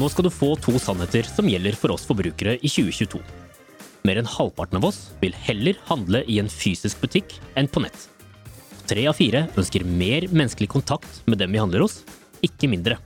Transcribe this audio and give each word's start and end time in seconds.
Nå 0.00 0.08
skal 0.08 0.24
du 0.24 0.32
få 0.32 0.54
to 0.56 0.72
sannheter 0.80 1.26
som 1.28 1.48
gjelder 1.50 1.76
for 1.76 1.92
oss 1.92 2.06
forbrukere 2.08 2.54
i 2.64 2.70
2022. 2.70 3.20
Mer 4.08 4.18
enn 4.18 4.30
halvparten 4.30 4.78
av 4.80 4.86
oss 4.88 5.00
vil 5.20 5.36
heller 5.44 5.76
handle 5.90 6.22
i 6.32 6.38
en 6.40 6.48
fysisk 6.50 7.02
butikk 7.02 7.36
enn 7.60 7.68
på 7.68 7.82
nett. 7.84 8.08
Tre 8.88 9.04
av 9.10 9.18
fire 9.18 9.44
ønsker 9.60 9.84
mer 9.84 10.26
menneskelig 10.32 10.70
kontakt 10.72 11.20
med 11.28 11.42
dem 11.42 11.52
vi 11.52 11.60
handler 11.60 11.84
hos, 11.84 12.00
ikke 12.42 12.70
mindre. 12.72 12.96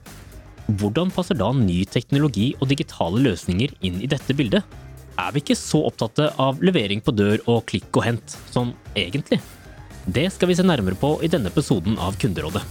Hvordan 0.79 1.11
passer 1.13 1.37
da 1.37 1.51
ny 1.55 1.83
teknologi 1.91 2.53
og 2.57 2.71
digitale 2.71 3.21
løsninger 3.23 3.75
inn 3.87 4.01
i 4.03 4.09
dette 4.09 4.35
bildet? 4.35 4.63
Er 5.19 5.33
vi 5.35 5.43
ikke 5.43 5.59
så 5.59 5.83
opptatte 5.89 6.31
av 6.39 6.63
levering 6.63 7.03
på 7.03 7.13
dør 7.15 7.43
og 7.51 7.65
klikk 7.69 7.91
og 7.99 8.07
hent, 8.07 8.39
sånn 8.53 8.71
egentlig? 8.95 9.41
Det 10.07 10.29
skal 10.31 10.47
vi 10.47 10.55
se 10.55 10.63
nærmere 10.63 10.95
på 10.95 11.17
i 11.19 11.29
denne 11.31 11.51
episoden 11.51 11.99
av 11.99 12.15
Kunderådet. 12.21 12.63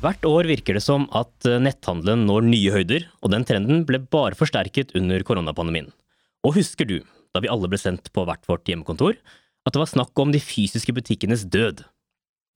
Hvert 0.00 0.24
år 0.24 0.46
virker 0.48 0.78
det 0.78 0.80
som 0.80 1.02
at 1.12 1.44
netthandelen 1.60 2.22
når 2.24 2.46
nye 2.48 2.72
høyder, 2.72 3.02
og 3.20 3.34
den 3.34 3.44
trenden 3.44 3.82
ble 3.84 3.98
bare 4.00 4.38
forsterket 4.38 4.94
under 4.96 5.20
koronapandemien. 5.28 5.90
Og 6.40 6.56
husker 6.56 6.88
du, 6.88 7.02
da 7.36 7.42
vi 7.44 7.50
alle 7.52 7.68
ble 7.68 7.76
sendt 7.76 8.08
på 8.16 8.24
hvert 8.24 8.48
vårt 8.48 8.64
hjemmekontor, 8.64 9.18
at 9.68 9.76
det 9.76 9.82
var 9.82 9.90
snakk 9.92 10.16
om 10.22 10.32
de 10.32 10.40
fysiske 10.40 10.94
butikkenes 10.96 11.44
død? 11.52 11.84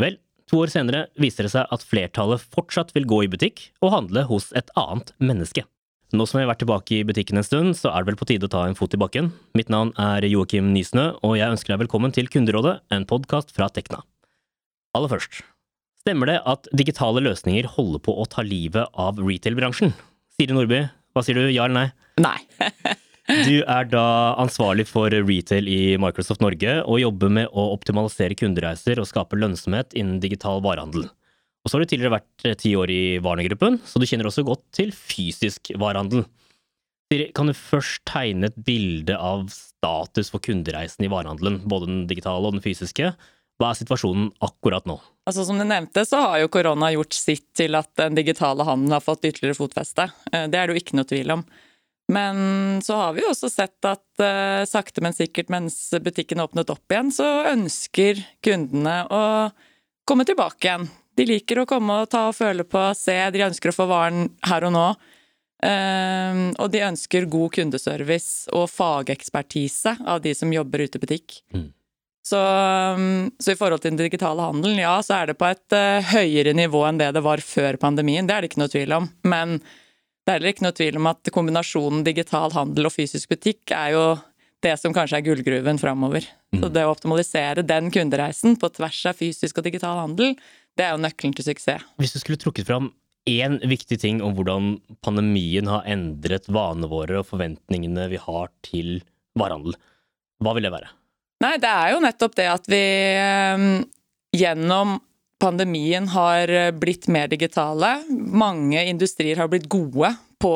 Vel, 0.00 0.16
to 0.48 0.62
år 0.64 0.72
senere 0.72 1.04
viser 1.20 1.44
det 1.44 1.52
seg 1.52 1.68
at 1.68 1.84
flertallet 1.84 2.48
fortsatt 2.56 2.96
vil 2.96 3.10
gå 3.12 3.20
i 3.26 3.30
butikk 3.36 3.68
og 3.84 3.92
handle 3.98 4.24
hos 4.32 4.48
et 4.56 4.72
annet 4.80 5.12
menneske. 5.20 5.68
Nå 6.16 6.24
som 6.24 6.40
vi 6.40 6.46
har 6.46 6.52
vært 6.54 6.64
tilbake 6.64 6.96
i 6.96 7.04
butikken 7.04 7.42
en 7.42 7.44
stund, 7.44 7.76
så 7.76 7.92
er 7.92 8.00
det 8.00 8.14
vel 8.14 8.20
på 8.24 8.32
tide 8.32 8.48
å 8.48 8.54
ta 8.56 8.64
en 8.64 8.78
fot 8.78 8.96
i 8.96 9.04
bakken. 9.04 9.34
Mitt 9.52 9.68
navn 9.68 9.92
er 10.00 10.24
Joakim 10.32 10.72
Nysnø, 10.72 11.10
og 11.20 11.36
jeg 11.36 11.52
ønsker 11.52 11.74
deg 11.74 11.84
velkommen 11.84 12.14
til 12.14 12.32
Kunderådet, 12.32 12.78
en 12.88 13.04
podkast 13.04 13.52
fra 13.52 13.68
Tekna. 13.68 14.00
Aller 14.96 15.12
først, 15.12 15.42
stemmer 16.04 16.28
det 16.28 16.40
at 16.44 16.68
digitale 16.76 17.22
løsninger 17.24 17.66
holder 17.78 18.02
på 18.04 18.12
å 18.20 18.26
ta 18.28 18.44
livet 18.44 18.92
av 19.00 19.16
retail-bransjen? 19.22 19.94
Siri 20.36 20.52
Nordby, 20.52 20.82
hva 21.14 21.22
sier 21.24 21.38
du, 21.38 21.48
ja 21.48 21.64
eller 21.64 21.78
nei? 21.80 21.88
Nei. 22.20 22.38
Du 23.24 23.62
er 23.64 23.86
da 23.88 24.34
ansvarlig 24.36 24.84
for 24.84 25.08
retail 25.08 25.64
i 25.72 25.94
Microsoft 25.96 26.42
Norge 26.44 26.74
og 26.82 26.98
jobber 27.00 27.30
med 27.32 27.54
å 27.56 27.70
optimalisere 27.72 28.36
kundereiser 28.36 29.00
og 29.00 29.08
skape 29.08 29.38
lønnsomhet 29.40 29.96
innen 29.96 30.18
digital 30.20 30.60
varehandel. 30.60 31.06
Og 31.64 31.70
så 31.70 31.78
har 31.78 31.86
du 31.86 31.88
tidligere 31.88 32.18
vært 32.18 32.44
eh, 32.44 32.56
ti 32.60 32.74
år 32.76 32.92
i 32.92 33.00
Varner-gruppen, 33.24 33.78
så 33.88 33.96
du 33.96 34.04
kjenner 34.04 34.28
også 34.28 34.44
godt 34.44 34.66
til 34.76 34.92
fysisk 34.92 35.72
varehandel. 35.80 36.26
Siri, 37.08 37.30
Kan 37.32 37.48
du 37.48 37.56
først 37.56 38.04
tegne 38.12 38.52
et 38.52 38.60
bilde 38.68 39.16
av 39.16 39.48
status 39.56 40.28
for 40.28 40.44
kundereisen 40.44 41.08
i 41.08 41.12
varehandelen, 41.12 41.62
både 41.64 41.88
den 41.88 42.04
digitale 42.12 42.44
og 42.44 42.58
den 42.58 42.66
fysiske? 42.66 43.14
Hva 43.60 43.70
er 43.70 43.78
situasjonen 43.78 44.32
akkurat 44.42 44.86
nå? 44.88 44.96
Altså 45.28 45.44
Som 45.46 45.60
du 45.60 45.64
nevnte, 45.66 46.02
så 46.08 46.20
har 46.24 46.40
jo 46.42 46.50
korona 46.52 46.90
gjort 46.94 47.14
sitt 47.16 47.46
til 47.56 47.78
at 47.78 47.92
den 48.00 48.16
digitale 48.18 48.66
handelen 48.66 48.96
har 48.96 49.04
fått 49.04 49.24
ytterligere 49.24 49.58
fotfeste. 49.58 50.08
Eh, 50.32 50.48
det 50.50 50.58
er 50.58 50.66
det 50.66 50.74
jo 50.74 50.82
ikke 50.82 50.98
noe 50.98 51.08
tvil 51.08 51.36
om. 51.36 51.46
Men 52.12 52.82
så 52.84 52.98
har 52.98 53.14
vi 53.16 53.22
jo 53.22 53.30
også 53.32 53.48
sett 53.48 53.86
at 53.88 54.04
uh, 54.20 54.64
sakte, 54.68 55.00
men 55.00 55.16
sikkert 55.16 55.48
mens 55.48 55.78
butikken 56.04 56.42
åpnet 56.42 56.68
opp 56.68 56.92
igjen, 56.92 57.08
så 57.14 57.28
ønsker 57.48 58.20
kundene 58.44 58.98
å 59.08 59.22
komme 60.04 60.26
tilbake 60.28 60.68
igjen. 60.68 60.84
De 61.16 61.24
liker 61.24 61.62
å 61.62 61.68
komme 61.70 62.02
og 62.02 62.10
ta 62.12 62.26
og 62.28 62.36
føle 62.36 62.66
på, 62.68 62.82
se, 62.98 63.16
de 63.32 63.46
ønsker 63.46 63.72
å 63.72 63.76
få 63.76 63.86
varen 63.88 64.28
her 64.44 64.66
og 64.68 64.74
nå. 64.76 64.88
Uh, 65.64 66.52
og 66.60 66.68
de 66.74 66.84
ønsker 66.84 67.30
god 67.32 67.54
kundeservice 67.56 68.52
og 68.52 68.68
fagekspertise 68.68 69.96
av 70.04 70.20
de 70.26 70.34
som 70.36 70.52
jobber 70.52 70.84
ute 70.84 71.00
i 71.00 71.04
butikk. 71.06 71.38
Mm. 71.56 71.70
Så, 72.24 72.40
um, 72.40 73.30
så, 73.36 73.52
i 73.52 73.58
forhold 73.58 73.82
til 73.84 73.92
den 73.92 74.00
digitale 74.00 74.46
handelen, 74.46 74.78
ja, 74.80 74.96
så 75.04 75.18
er 75.18 75.30
det 75.30 75.38
på 75.40 75.48
et 75.50 75.76
uh, 75.76 76.00
høyere 76.14 76.54
nivå 76.56 76.80
enn 76.88 77.00
det 77.00 77.10
det 77.16 77.22
var 77.24 77.42
før 77.44 77.76
pandemien. 77.80 78.24
Det 78.28 78.36
er 78.36 78.44
det 78.44 78.52
ikke 78.52 78.62
noe 78.62 78.72
tvil 78.72 78.94
om. 78.96 79.08
Men 79.28 79.58
det 79.60 80.32
er 80.32 80.38
heller 80.38 80.54
ikke 80.54 80.64
noe 80.64 80.76
tvil 80.78 80.96
om 81.00 81.10
at 81.10 81.32
kombinasjonen 81.34 82.06
digital 82.06 82.54
handel 82.56 82.88
og 82.88 82.94
fysisk 82.94 83.34
butikk 83.34 83.74
er 83.76 83.92
jo 83.92 84.06
det 84.64 84.72
som 84.80 84.94
kanskje 84.96 85.20
er 85.20 85.26
gullgruven 85.26 85.80
framover. 85.80 86.24
Mm. 86.54 86.62
Så 86.62 86.72
det 86.72 86.86
å 86.86 86.94
optimalisere 86.94 87.66
den 87.66 87.92
kundereisen 87.92 88.56
på 88.60 88.72
tvers 88.72 89.02
av 89.10 89.20
fysisk 89.20 89.60
og 89.60 89.68
digital 89.68 90.00
handel, 90.00 90.32
det 90.78 90.86
er 90.86 90.94
jo 90.94 91.02
nøkkelen 91.04 91.36
til 91.36 91.50
suksess. 91.50 91.84
Hvis 92.00 92.16
du 92.16 92.22
skulle 92.22 92.40
trukket 92.40 92.70
fram 92.70 92.88
én 93.28 93.60
viktig 93.68 94.00
ting 94.00 94.24
om 94.24 94.32
hvordan 94.36 94.78
pandemien 95.04 95.68
har 95.68 95.84
endret 95.88 96.48
vanene 96.48 96.88
våre 96.88 97.20
og 97.20 97.28
forventningene 97.28 98.08
vi 98.12 98.20
har 98.20 98.48
til 98.64 98.98
varehandel, 99.36 99.76
hva 100.40 100.56
vil 100.56 100.66
det 100.66 100.72
være? 100.74 100.92
Nei, 101.42 101.56
det 101.60 101.70
er 101.70 101.94
jo 101.94 102.04
nettopp 102.04 102.36
det 102.38 102.46
at 102.52 102.68
vi 102.70 102.84
um, 103.56 103.82
gjennom 104.34 104.98
pandemien 105.42 106.06
har 106.08 106.48
eh, 106.48 106.70
blitt 106.72 107.08
mer 107.12 107.28
digitale. 107.28 107.96
Mange 108.14 108.84
industrier 108.88 109.42
har 109.42 109.50
blitt 109.52 109.66
gode 109.68 110.14
på 110.40 110.54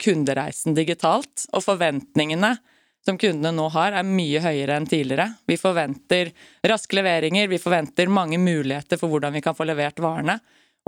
kundereisen 0.00 0.74
digitalt, 0.76 1.46
og 1.54 1.64
forventningene 1.64 2.56
som 3.04 3.18
kundene 3.18 3.52
nå 3.56 3.68
har, 3.72 3.94
er 3.96 4.06
mye 4.06 4.42
høyere 4.44 4.76
enn 4.76 4.88
tidligere. 4.88 5.30
Vi 5.48 5.56
forventer 5.60 6.32
raske 6.68 6.98
leveringer, 6.98 7.48
vi 7.48 7.60
forventer 7.60 8.12
mange 8.12 8.38
muligheter 8.40 9.00
for 9.00 9.12
hvordan 9.12 9.32
vi 9.36 9.42
kan 9.44 9.56
få 9.56 9.64
levert 9.68 10.02
varene. 10.02 10.36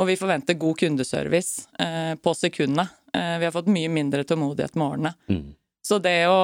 Og 0.00 0.09
vi 0.09 0.16
forventer 0.16 0.56
god 0.61 0.78
kundeservice 0.81 1.66
eh, 1.81 2.15
på 2.21 2.32
sekundene. 2.37 2.87
Eh, 3.12 3.38
vi 3.41 3.49
har 3.49 3.53
fått 3.55 3.69
mye 3.72 3.91
mindre 3.93 4.25
tålmodighet 4.28 4.77
med 4.77 4.87
årene. 4.87 5.12
Mm. 5.28 5.50
Så 5.82 5.98
det 5.98 6.28
å 6.31 6.43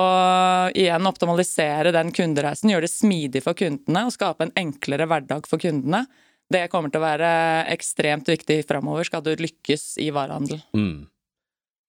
igjen 0.75 1.07
optimalisere 1.07 1.93
den 1.95 2.11
kundereisen, 2.15 2.73
gjøre 2.73 2.89
det 2.89 2.95
smidig 2.95 3.45
for 3.45 3.59
kundene 3.59 4.09
og 4.09 4.15
skape 4.15 4.49
en 4.49 4.57
enklere 4.59 5.07
hverdag 5.07 5.47
for 5.47 5.63
kundene, 5.63 6.05
det 6.51 6.65
kommer 6.73 6.91
til 6.91 7.03
å 7.03 7.07
være 7.07 7.31
ekstremt 7.75 8.29
viktig 8.31 8.63
framover, 8.67 9.07
skal 9.07 9.23
du 9.23 9.35
lykkes 9.39 9.99
i 10.03 10.09
varehandel. 10.17 10.63
Mm. 10.75 11.07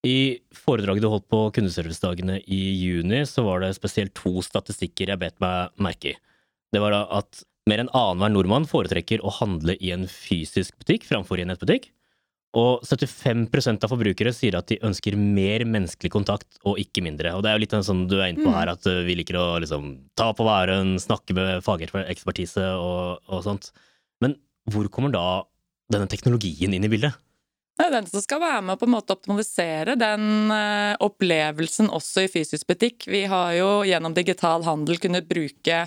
I 0.07 0.39
foredraget 0.55 1.03
du 1.03 1.09
holdt 1.11 1.27
på 1.31 1.41
kundeservicedagene 1.55 2.39
i 2.47 2.59
juni, 2.79 3.23
så 3.27 3.43
var 3.47 3.63
det 3.63 3.73
spesielt 3.75 4.13
to 4.15 4.43
statistikker 4.45 5.11
jeg 5.11 5.19
bet 5.19 5.39
meg 5.43 5.73
merke 5.81 6.13
i. 6.13 6.17
Det 6.71 6.83
var 6.83 6.95
at 7.01 7.41
mer 7.69 7.83
enn 7.83 7.91
annenhver 7.95 8.31
nordmann 8.33 8.67
foretrekker 8.69 9.23
å 9.25 9.33
handle 9.39 9.75
i 9.79 9.91
en 9.95 10.05
fysisk 10.11 10.77
butikk 10.79 11.07
framfor 11.07 11.39
i 11.39 11.45
en 11.45 11.51
nettbutikk. 11.53 11.89
Og 12.57 12.81
75% 12.81 13.83
av 13.85 13.91
forbrukere 13.91 14.31
sier 14.33 14.55
at 14.57 14.71
de 14.71 14.79
ønsker 14.85 15.13
mer 15.19 15.61
menneskelig 15.69 16.09
kontakt 16.09 16.57
og 16.65 16.79
ikke 16.81 17.03
mindre. 17.05 17.35
Og 17.37 17.43
det 17.45 17.51
er 17.51 17.59
jo 17.59 17.61
litt 17.61 17.75
sånn 17.85 18.07
du 18.09 18.17
er 18.17 18.31
inne 18.31 18.41
på 18.41 18.49
mm. 18.49 18.57
her, 18.57 18.71
at 18.73 18.89
vi 19.05 19.17
liker 19.19 19.37
å 19.37 19.47
liksom 19.61 19.91
ta 20.17 20.31
på 20.33 20.47
væren, 20.47 20.95
snakke 21.01 21.37
med 21.37 21.61
fagekspertise 21.65 22.71
og, 22.73 23.21
og 23.29 23.45
sånt. 23.45 23.69
Men 24.23 24.33
hvor 24.73 24.89
kommer 24.89 25.13
da 25.13 25.43
denne 25.93 26.09
teknologien 26.09 26.73
inn 26.73 26.85
i 26.85 26.91
bildet? 26.91 27.13
Det 27.79 27.85
er 27.87 27.93
den 27.93 28.09
som 28.11 28.19
skal 28.19 28.41
være 28.43 28.63
med 28.65 28.75
å 28.75 28.79
på 28.81 28.89
en 28.89 28.95
måte 28.97 29.15
optimalisere 29.15 29.93
den 29.95 30.51
uh, 30.51 30.97
opplevelsen 31.05 31.87
også 31.95 32.25
i 32.25 32.31
fysisk 32.33 32.67
butikk. 32.67 33.05
Vi 33.07 33.21
har 33.31 33.53
jo 33.55 33.69
gjennom 33.87 34.15
digital 34.17 34.65
handel 34.65 34.99
kunnet 34.99 35.29
bruke 35.29 35.85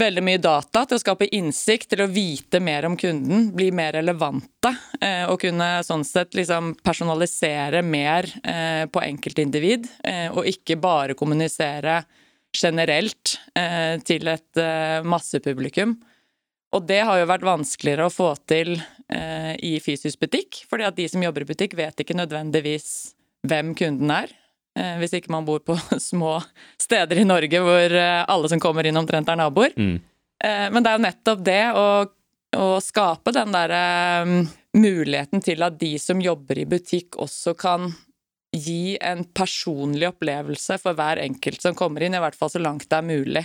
veldig 0.00 0.24
mye 0.24 0.40
data 0.42 0.84
til 0.84 0.98
å 0.98 1.02
skape 1.02 1.28
innsikt, 1.34 1.88
til 1.92 2.04
å 2.04 2.10
vite 2.10 2.60
mer 2.60 2.88
om 2.88 2.96
kunden, 3.00 3.50
bli 3.56 3.70
mer 3.74 3.96
relevante. 3.96 4.72
Uh, 5.00 5.28
og 5.32 5.40
kunne 5.44 5.70
sånn 5.86 6.04
sett 6.06 6.36
liksom 6.36 6.74
personalisere 6.84 7.82
mer 7.86 8.28
uh, 8.42 8.84
på 8.90 9.02
enkeltindivid, 9.04 9.88
og 10.36 10.46
ikke 10.48 10.78
bare 10.80 11.16
kommunisere 11.18 12.02
generelt 12.56 13.34
til 14.06 14.28
et 14.30 14.58
massepublikum. 15.04 15.96
Og 16.74 16.86
det 16.88 17.02
har 17.06 17.20
jo 17.20 17.28
vært 17.30 17.46
vanskeligere 17.46 18.08
å 18.08 18.12
få 18.12 18.32
til 18.48 18.74
eh, 18.76 19.52
i 19.64 19.76
fysisk 19.82 20.20
butikk, 20.24 20.64
fordi 20.68 20.88
at 20.88 20.96
de 20.98 21.06
som 21.10 21.22
jobber 21.22 21.44
i 21.44 21.48
butikk, 21.48 21.76
vet 21.78 22.02
ikke 22.02 22.16
nødvendigvis 22.18 22.88
hvem 23.46 23.72
kunden 23.78 24.12
er. 24.12 24.32
Eh, 24.76 24.98
hvis 25.00 25.14
ikke 25.16 25.32
man 25.32 25.46
bor 25.46 25.62
på 25.64 25.76
små 26.10 26.36
steder 26.80 27.22
i 27.22 27.26
Norge 27.28 27.62
hvor 27.64 27.96
eh, 27.96 28.22
alle 28.28 28.52
som 28.52 28.60
kommer 28.62 28.86
inn, 28.86 28.98
omtrent 29.00 29.30
er 29.32 29.40
naboer. 29.40 29.72
Mm. 29.76 29.96
Eh, 30.44 30.66
men 30.72 30.84
det 30.84 30.90
er 30.90 30.98
jo 30.98 31.06
nettopp 31.06 31.44
det 31.46 31.62
å, 31.72 31.86
å 32.60 32.68
skape 32.84 33.32
den 33.36 33.54
derre 33.56 33.84
muligheten 34.76 35.40
til 35.44 35.64
at 35.64 35.78
de 35.80 35.94
som 36.00 36.20
jobber 36.20 36.60
i 36.60 36.68
butikk, 36.68 37.16
også 37.22 37.56
kan 37.56 37.88
gi 38.56 38.96
en 39.04 39.24
personlig 39.36 40.10
opplevelse 40.10 40.76
for 40.80 40.96
hver 40.96 41.20
enkelt 41.24 41.64
som 41.64 41.76
kommer 41.76 42.04
inn, 42.04 42.16
i 42.16 42.20
hvert 42.20 42.36
fall 42.36 42.52
så 42.52 42.60
langt 42.60 42.88
det 42.88 42.98
er 42.98 43.04
mulig. 43.04 43.42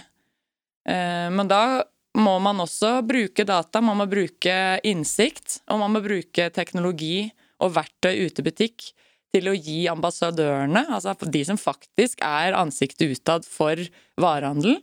Men 0.87 1.49
da 1.51 1.81
må 2.19 2.37
man 2.43 2.63
også 2.63 2.93
bruke 3.07 3.43
data, 3.47 3.81
man 3.83 3.99
må 3.99 4.07
bruke 4.11 4.53
innsikt, 4.87 5.59
og 5.67 5.81
man 5.83 5.95
må 5.95 6.03
bruke 6.05 6.47
teknologi 6.55 7.25
og 7.63 7.73
verktøy 7.75 8.23
ute 8.23 8.43
i 8.43 8.47
butikk 8.47 8.87
til 9.31 9.47
å 9.47 9.55
gi 9.55 9.85
ambassadørene, 9.91 10.85
altså 10.91 11.15
de 11.23 11.43
som 11.47 11.59
faktisk 11.59 12.21
er 12.25 12.57
ansiktet 12.57 13.15
utad 13.15 13.47
for 13.47 13.79
varehandelen, 14.19 14.81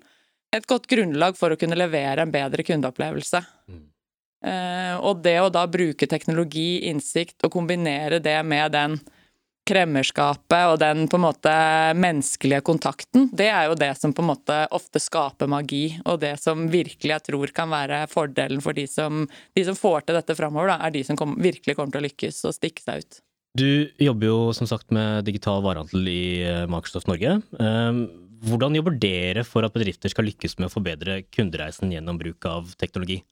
et 0.55 0.65
godt 0.69 0.89
grunnlag 0.89 1.37
for 1.37 1.53
å 1.53 1.59
kunne 1.61 1.77
levere 1.77 2.25
en 2.25 2.33
bedre 2.33 2.65
kundeopplevelse. 2.65 3.43
Mm. 3.69 3.85
Eh, 4.49 4.95
og 4.97 5.21
det 5.25 5.37
å 5.43 5.53
da 5.53 5.67
bruke 5.69 6.09
teknologi, 6.09 6.89
innsikt, 6.89 7.43
og 7.45 7.53
kombinere 7.53 8.23
det 8.25 8.39
med 8.47 8.73
den 8.73 8.97
kremmerskapet 9.69 10.71
og 10.71 10.79
den 10.81 11.05
på 11.11 11.19
en 11.19 11.25
måte 11.27 11.55
menneskelige 11.99 12.63
kontakten, 12.65 13.29
det 13.37 13.51
er 13.53 13.69
jo 13.69 13.77
det 13.77 13.91
som 14.01 14.15
på 14.17 14.25
en 14.25 14.31
måte 14.31 14.59
ofte 14.75 15.03
skaper 15.03 15.51
magi, 15.51 15.99
og 16.09 16.23
det 16.25 16.37
som 16.41 16.69
virkelig 16.73 17.13
jeg 17.19 17.27
tror 17.29 17.53
kan 17.53 17.69
være 17.73 18.07
fordelen 18.09 18.65
for 18.65 18.77
de 18.79 18.87
som, 18.89 19.27
de 19.29 19.69
som 19.69 19.77
får 19.77 20.09
til 20.09 20.17
dette 20.17 20.39
framover, 20.39 20.73
er 20.79 20.95
de 20.95 21.05
som 21.05 21.19
kom, 21.19 21.37
virkelig 21.37 21.77
kommer 21.77 21.93
til 21.93 22.07
å 22.07 22.09
lykkes 22.09 22.45
og 22.49 22.57
stikke 22.57 22.87
seg 22.87 23.05
ut. 23.05 23.21
Du 23.57 23.89
jobber 23.99 24.29
jo 24.29 24.39
som 24.57 24.69
sagt 24.69 24.93
med 24.95 25.25
digital 25.27 25.63
varehandel 25.65 26.09
i 26.11 26.23
eh, 26.45 26.67
Microsoft 26.71 27.09
Norge. 27.11 27.39
Ehm, 27.63 28.03
hvordan 28.45 28.77
jobber 28.77 28.99
dere 29.01 29.43
for 29.47 29.67
at 29.67 29.75
bedrifter 29.75 30.13
skal 30.13 30.29
lykkes 30.29 30.59
med 30.59 30.69
å 30.69 30.75
forbedre 30.75 31.23
kundereisen 31.35 31.93
gjennom 31.95 32.21
bruk 32.21 32.47
av 32.47 32.75
teknologi? 32.79 33.23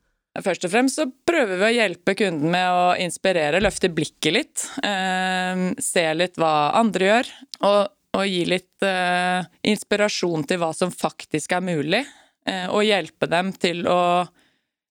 Først 0.44 0.66
og 0.66 0.72
fremst 0.72 0.98
så 0.98 1.06
prøver 1.28 1.60
vi 1.60 1.66
å 1.68 1.74
hjelpe 1.78 2.16
kunden 2.18 2.50
med 2.52 2.66
å 2.68 2.88
inspirere, 3.00 3.62
løfte 3.62 3.88
blikket 3.92 4.34
litt. 4.34 4.64
Eh, 4.84 5.68
se 5.80 6.06
litt 6.16 6.40
hva 6.40 6.72
andre 6.76 7.10
gjør, 7.10 7.30
og, 7.69 7.80
og 8.19 8.26
gi 8.28 8.42
litt 8.48 8.84
eh, 8.84 9.46
inspirasjon 9.72 10.44
til 10.48 10.60
hva 10.60 10.72
som 10.76 10.92
faktisk 10.92 11.56
er 11.56 11.64
mulig. 11.64 12.02
Eh, 12.46 12.66
og 12.69 12.84
hjelpe 12.86 13.28
dem 13.30 13.52
til 13.56 13.86
å 13.90 14.26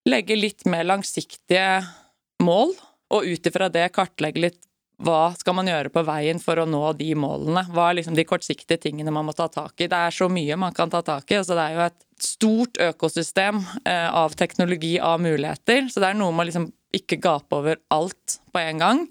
legge 0.09 0.37
litt 0.37 0.65
mer 0.69 0.87
langsiktige 0.87 1.83
mål, 2.43 2.73
og 3.13 3.27
ut 3.29 3.47
ifra 3.47 3.69
det 3.69 3.91
kartlegge 3.93 4.47
litt 4.47 4.61
hva 5.03 5.33
skal 5.35 5.57
man 5.57 5.67
gjøre 5.67 5.91
på 5.91 6.03
veien 6.07 6.39
for 6.39 6.61
å 6.61 6.67
nå 6.69 6.81
de 6.95 7.09
målene? 7.19 7.65
Hva 7.73 7.89
er 7.89 7.97
liksom 7.99 8.15
de 8.15 8.23
kortsiktige 8.27 8.79
tingene 8.79 9.11
man 9.11 9.27
må 9.27 9.33
ta 9.35 9.49
tak 9.51 9.75
i? 9.83 9.89
Det 9.91 9.97
er 9.97 10.15
så 10.15 10.29
mye 10.31 10.55
man 10.59 10.75
kan 10.75 10.91
ta 10.91 11.01
tak 11.03 11.31
i. 11.31 11.39
altså 11.41 11.57
Det 11.57 11.65
er 11.65 11.75
jo 11.75 11.83
et 11.89 12.05
stort 12.23 12.79
økosystem 12.79 13.59
eh, 13.83 14.07
av 14.07 14.37
teknologi, 14.39 14.95
av 14.99 15.19
muligheter. 15.23 15.89
Så 15.91 15.99
det 15.99 16.13
er 16.13 16.19
noe 16.19 16.31
med 16.31 16.45
å 16.45 16.49
liksom 16.51 16.69
ikke 16.95 17.19
gape 17.19 17.59
over 17.59 17.81
alt 17.91 18.39
på 18.55 18.61
en 18.61 18.79
gang, 18.79 19.03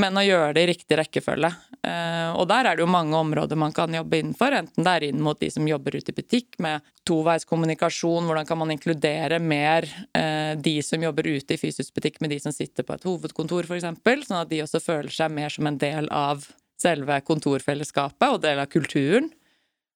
men 0.00 0.16
å 0.16 0.24
gjøre 0.24 0.54
det 0.56 0.64
i 0.64 0.70
riktig 0.72 1.00
rekkefølge. 1.02 1.52
Eh, 1.86 2.30
og 2.34 2.48
der 2.50 2.66
er 2.66 2.74
det 2.74 2.82
jo 2.82 2.90
mange 2.90 3.14
områder 3.14 3.58
man 3.58 3.74
kan 3.74 3.94
jobbe 3.94 4.18
innenfor, 4.18 4.54
enten 4.58 4.82
det 4.82 4.92
er 4.92 5.04
inn 5.06 5.22
mot 5.22 5.38
de 5.38 5.52
som 5.54 5.68
jobber 5.68 5.94
ute 5.94 6.10
i 6.10 6.16
butikk 6.16 6.58
med 6.64 6.82
toveiskommunikasjon, 7.06 8.26
hvordan 8.26 8.48
kan 8.48 8.58
man 8.58 8.74
inkludere 8.74 9.38
mer 9.38 9.86
eh, 10.16 10.58
de 10.58 10.80
som 10.82 11.04
jobber 11.06 11.28
ute 11.30 11.54
i 11.54 11.60
fysisk 11.60 11.94
butikk 11.94 12.18
med 12.24 12.34
de 12.34 12.40
som 12.42 12.54
sitter 12.54 12.86
på 12.86 12.96
et 12.96 13.06
hovedkontor 13.06 13.70
f.eks., 13.70 13.86
sånn 14.26 14.40
at 14.40 14.50
de 14.50 14.64
også 14.64 14.82
føler 14.82 15.14
seg 15.14 15.34
mer 15.36 15.54
som 15.54 15.70
en 15.70 15.78
del 15.78 16.10
av 16.10 16.48
selve 16.76 17.20
kontorfellesskapet 17.24 18.34
og 18.34 18.42
del 18.42 18.64
av 18.64 18.72
kulturen. 18.72 19.30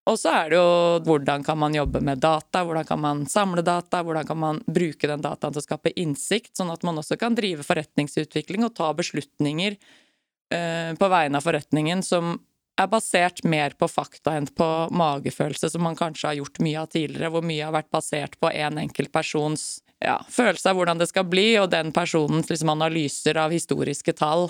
Og 0.08 0.16
så 0.18 0.30
er 0.32 0.50
det 0.50 0.58
jo 0.58 1.00
hvordan 1.06 1.42
kan 1.44 1.58
man 1.60 1.74
jobbe 1.76 2.00
med 2.02 2.22
data, 2.22 2.62
hvordan 2.64 2.86
kan 2.88 3.02
man 3.02 3.24
samle 3.30 3.62
data, 3.66 4.00
hvordan 4.06 4.26
kan 4.26 4.38
man 4.40 4.62
bruke 4.66 5.10
den 5.10 5.22
dataen 5.22 5.52
til 5.54 5.60
å 5.60 5.66
skape 5.66 5.92
innsikt, 6.00 6.54
sånn 6.56 6.72
at 6.72 6.86
man 6.86 7.02
også 7.02 7.18
kan 7.20 7.36
drive 7.36 7.66
forretningsutvikling 7.66 8.64
og 8.66 8.74
ta 8.78 8.88
beslutninger 8.96 9.76
på 10.50 11.08
vegne 11.12 11.38
av 11.38 11.44
forretningen 11.46 12.00
som 12.02 12.32
er 12.80 12.88
basert 12.90 13.42
mer 13.44 13.74
på 13.78 13.88
fakta 13.90 14.34
enn 14.38 14.48
på 14.56 14.66
magefølelse, 14.96 15.70
som 15.70 15.84
man 15.84 15.98
kanskje 15.98 16.30
har 16.30 16.38
gjort 16.40 16.60
mye 16.64 16.80
av 16.82 16.90
tidligere, 16.90 17.30
hvor 17.34 17.44
mye 17.46 17.66
har 17.66 17.74
vært 17.76 17.90
basert 17.92 18.38
på 18.40 18.50
en 18.50 18.80
enkelt 18.82 19.12
persons 19.14 19.68
ja, 20.00 20.16
følelse 20.32 20.70
av 20.70 20.78
hvordan 20.78 21.00
det 21.00 21.10
skal 21.10 21.26
bli, 21.28 21.52
og 21.60 21.70
den 21.74 21.92
personens 21.92 22.48
liksom, 22.50 22.72
analyser 22.72 23.38
av 23.40 23.52
historiske 23.52 24.14
tall. 24.16 24.48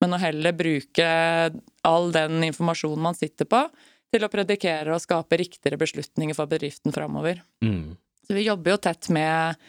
Men 0.00 0.16
å 0.16 0.20
heller 0.20 0.56
bruke 0.56 1.06
all 1.86 2.12
den 2.14 2.40
informasjonen 2.48 3.04
man 3.10 3.18
sitter 3.18 3.48
på, 3.48 3.64
til 4.10 4.26
å 4.26 4.30
predikere 4.32 4.94
og 4.96 5.02
skape 5.04 5.38
riktigere 5.38 5.78
beslutninger 5.78 6.34
for 6.34 6.50
bedriften 6.50 6.94
framover. 6.94 7.44
Mm. 7.62 7.94
Så 8.26 8.34
vi 8.34 8.48
jobber 8.48 8.74
jo 8.74 8.80
tett 8.82 9.10
med, 9.14 9.60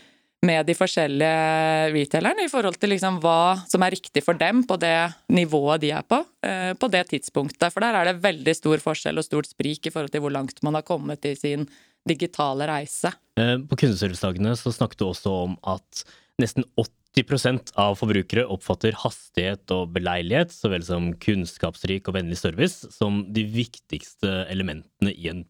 med 0.46 0.66
de 0.66 0.74
forskjellige 0.74 1.92
retailerne 1.94 2.48
i 2.48 2.50
forhold 2.52 2.80
til 2.82 2.94
liksom 2.96 3.20
hva 3.22 3.60
som 3.70 3.84
er 3.86 3.94
riktig 3.94 4.24
for 4.26 4.38
dem 4.40 4.64
på 4.68 4.78
det 4.82 4.96
nivået 5.34 5.84
de 5.84 5.92
er 5.94 6.06
på, 6.08 6.24
eh, 6.46 6.72
på 6.74 6.90
det 6.90 7.04
tidspunktet. 7.14 7.70
For 7.70 7.84
der 7.84 8.00
er 8.00 8.10
det 8.10 8.24
veldig 8.24 8.56
stor 8.58 8.82
forskjell 8.82 9.22
og 9.22 9.28
stort 9.28 9.52
sprik 9.52 9.86
i 9.86 9.94
forhold 9.94 10.14
til 10.14 10.24
hvor 10.26 10.34
langt 10.34 10.64
man 10.66 10.80
har 10.80 10.88
kommet 10.88 11.26
i 11.30 11.36
sin 11.38 11.68
digitale 12.10 12.66
reise. 12.66 13.14
Eh, 13.38 13.60
på 13.62 13.78
kundeservicedagene 13.78 14.56
så 14.58 14.74
snakket 14.74 15.04
du 15.04 15.12
også 15.12 15.36
om 15.46 15.60
at 15.70 16.04
nesten 16.42 16.66
80 16.74 16.98
80 17.12 17.74
av 17.76 17.98
forbrukere 18.00 18.46
oppfatter 18.48 18.96
hastighet 18.96 19.72
og 19.76 19.92
beleilighet, 19.96 20.54
så 20.56 20.72
vel 20.72 20.84
som 20.86 21.10
kunnskapsrik 21.20 22.08
og 22.08 22.16
vennlig 22.16 22.38
service, 22.40 22.88
som 22.94 23.26
de 23.36 23.44
viktigste 23.52 24.46
elementene 24.52 25.12
i 25.12 25.28
en 25.32 25.44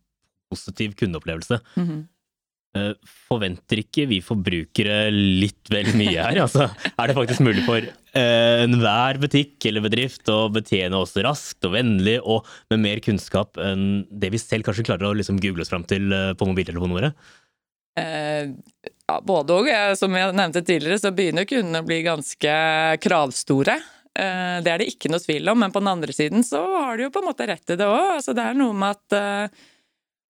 positiv 0.52 0.96
kundeopplevelse. 0.98 1.60
Mm 1.76 1.88
-hmm. 1.88 2.02
Forventer 3.28 3.82
ikke 3.82 4.06
vi 4.08 4.22
forbrukere 4.24 5.10
litt 5.12 5.68
vel 5.72 5.90
mye 6.00 6.16
her? 6.16 6.38
Altså, 6.46 6.70
er 6.72 7.10
det 7.10 7.18
faktisk 7.18 7.44
mulig 7.44 7.66
for 7.66 7.84
uh, 7.84 8.64
enhver 8.64 9.20
butikk 9.20 9.68
eller 9.68 9.84
bedrift 9.84 10.32
å 10.32 10.46
betjene 10.54 10.96
oss 10.96 11.18
raskt 11.20 11.68
og 11.68 11.76
vennlig 11.76 12.18
og 12.22 12.48
med 12.72 12.84
mer 12.86 13.04
kunnskap 13.04 13.60
enn 13.60 14.06
det 14.08 14.32
vi 14.32 14.40
selv 14.40 14.68
kanskje 14.68 14.88
klarer 14.88 15.10
å 15.10 15.16
liksom 15.20 15.42
google 15.44 15.66
oss 15.66 15.74
fram 15.74 15.84
til 15.84 16.08
uh, 16.16 16.32
på 16.32 16.48
mobiltelefonene 16.48 17.00
våre? 17.02 17.14
Ja, 17.92 19.18
både 19.20 19.58
og. 19.58 19.68
Som 20.00 20.16
jeg 20.16 20.32
nevnte 20.32 20.64
tidligere, 20.64 21.02
så 21.04 21.12
begynner 21.12 21.44
kundene 21.50 21.84
å 21.84 21.90
bli 21.90 22.00
ganske 22.08 22.54
kravstore. 23.04 23.82
Eh, 24.12 24.58
det 24.60 24.72
er 24.72 24.82
det 24.82 24.90
ikke 24.92 25.12
noe 25.12 25.24
tvil 25.24 25.52
om, 25.54 25.62
men 25.64 25.72
på 25.72 25.80
den 25.80 25.92
andre 25.94 26.16
siden 26.16 26.44
så 26.44 26.60
har 26.84 26.98
de 26.98 27.08
jo 27.08 27.14
på 27.16 27.22
en 27.22 27.30
måte 27.30 27.48
rett 27.48 27.72
i 27.72 27.78
det 27.80 27.88
òg. 27.88 28.18
Altså, 28.18 28.36
det 28.36 28.44
er 28.44 28.58
noe 28.60 28.76
med 28.76 28.98
at 28.98 29.16
eh, 29.16 29.62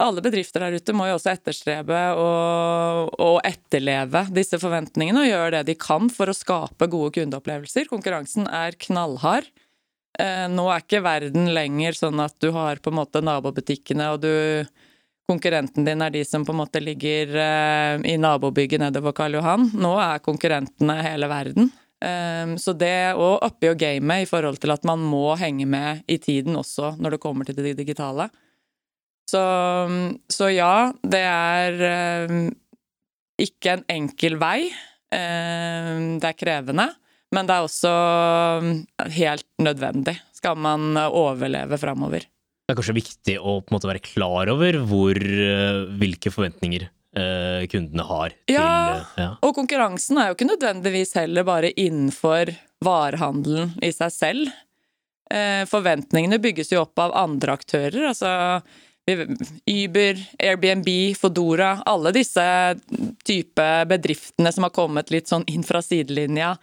alle 0.01 0.23
bedrifter 0.23 0.65
der 0.65 0.77
ute 0.77 0.95
må 0.97 1.07
jo 1.09 1.15
også 1.17 1.31
etterstrebe 1.35 1.99
og 2.17 3.39
etterleve 3.47 4.25
disse 4.33 4.59
forventningene 4.61 5.23
og 5.23 5.29
gjøre 5.29 5.51
det 5.57 5.65
de 5.71 5.77
kan 5.79 6.09
for 6.13 6.31
å 6.31 6.37
skape 6.37 6.89
gode 6.91 7.13
kundeopplevelser. 7.19 7.89
Konkurransen 7.91 8.49
er 8.49 8.77
knallhard. 8.81 9.49
Eh, 10.19 10.47
nå 10.51 10.67
er 10.67 10.83
ikke 10.83 11.03
verden 11.05 11.51
lenger 11.55 11.95
sånn 11.97 12.19
at 12.23 12.35
du 12.43 12.49
har 12.55 12.81
på 12.83 12.91
en 12.91 12.99
måte 12.99 13.23
nabobutikkene 13.23 14.09
og 14.11 14.25
du 14.25 14.33
konkurrenten 15.31 15.85
din 15.87 16.03
er 16.03 16.11
de 16.11 16.23
som 16.27 16.45
på 16.45 16.51
en 16.51 16.59
måte 16.59 16.81
ligger 16.83 17.31
uh, 17.37 18.01
i 18.03 18.17
nabobygget 18.19 18.81
nedover 18.81 19.15
Karl 19.15 19.37
Johan. 19.37 19.69
Nå 19.79 19.93
er 20.01 20.23
konkurrentene 20.25 20.97
hele 21.05 21.29
verden. 21.31 21.71
Um, 22.01 22.57
så 22.59 22.73
det 22.73 23.13
å 23.13 23.35
oppi 23.45 23.69
og 23.69 23.79
gamet 23.79 24.25
i 24.25 24.29
forhold 24.29 24.57
til 24.61 24.73
at 24.73 24.83
man 24.87 25.03
må 25.05 25.35
henge 25.39 25.67
med 25.69 26.01
i 26.11 26.17
tiden 26.21 26.57
også 26.59 26.95
når 26.99 27.15
det 27.15 27.21
kommer 27.23 27.47
til 27.47 27.61
det 27.61 27.77
digitale. 27.79 28.27
Så, 29.31 29.41
så 30.31 30.49
ja, 30.51 30.91
det 31.07 31.21
er 31.23 32.27
um, 32.31 32.49
ikke 33.39 33.77
en 33.77 33.85
enkel 33.95 34.35
vei. 34.41 34.65
Um, 35.11 36.17
det 36.19 36.33
er 36.33 36.39
krevende. 36.39 36.89
Men 37.31 37.47
det 37.47 37.55
er 37.55 37.63
også 37.63 37.91
helt 39.15 39.47
nødvendig 39.63 40.17
skal 40.35 40.57
man 40.59 40.97
overleve 41.07 41.77
framover 41.79 42.25
det 42.71 42.77
er 42.77 42.79
kanskje 42.79 42.95
viktig 43.01 43.33
å 43.43 43.59
måte 43.73 43.89
være 43.89 44.03
klar 44.05 44.49
over 44.53 44.77
hvor, 44.87 45.17
eh, 45.19 45.81
hvilke 45.99 46.31
forventninger 46.31 46.85
eh, 46.87 47.63
kundene 47.71 48.05
har. 48.07 48.35
Til, 48.47 48.55
ja, 48.55 49.01
ja, 49.19 49.31
og 49.43 49.55
konkurransen 49.57 50.21
er 50.21 50.29
jo 50.29 50.37
ikke 50.37 50.47
nødvendigvis 50.53 51.11
heller 51.19 51.43
bare 51.47 51.73
innenfor 51.75 52.53
varehandelen 52.85 53.73
i 53.83 53.91
seg 53.91 54.15
selv. 54.15 54.53
Eh, 55.31 55.65
forventningene 55.67 56.39
bygges 56.43 56.71
jo 56.71 56.85
opp 56.85 57.03
av 57.03 57.11
andre 57.25 57.57
aktører. 57.59 58.13
altså 58.13 58.31
Uber, 59.65 60.21
Airbnb, 60.39 60.89
Fodora, 61.17 61.73
alle 61.85 62.13
disse 62.15 62.43
type 63.27 63.67
bedriftene 63.89 64.51
som 64.53 64.67
har 64.67 64.73
kommet 64.75 65.11
litt 65.13 65.31
sånn 65.31 65.45
inn 65.51 65.65
fra 65.67 65.81
sidelinja, 65.85 66.55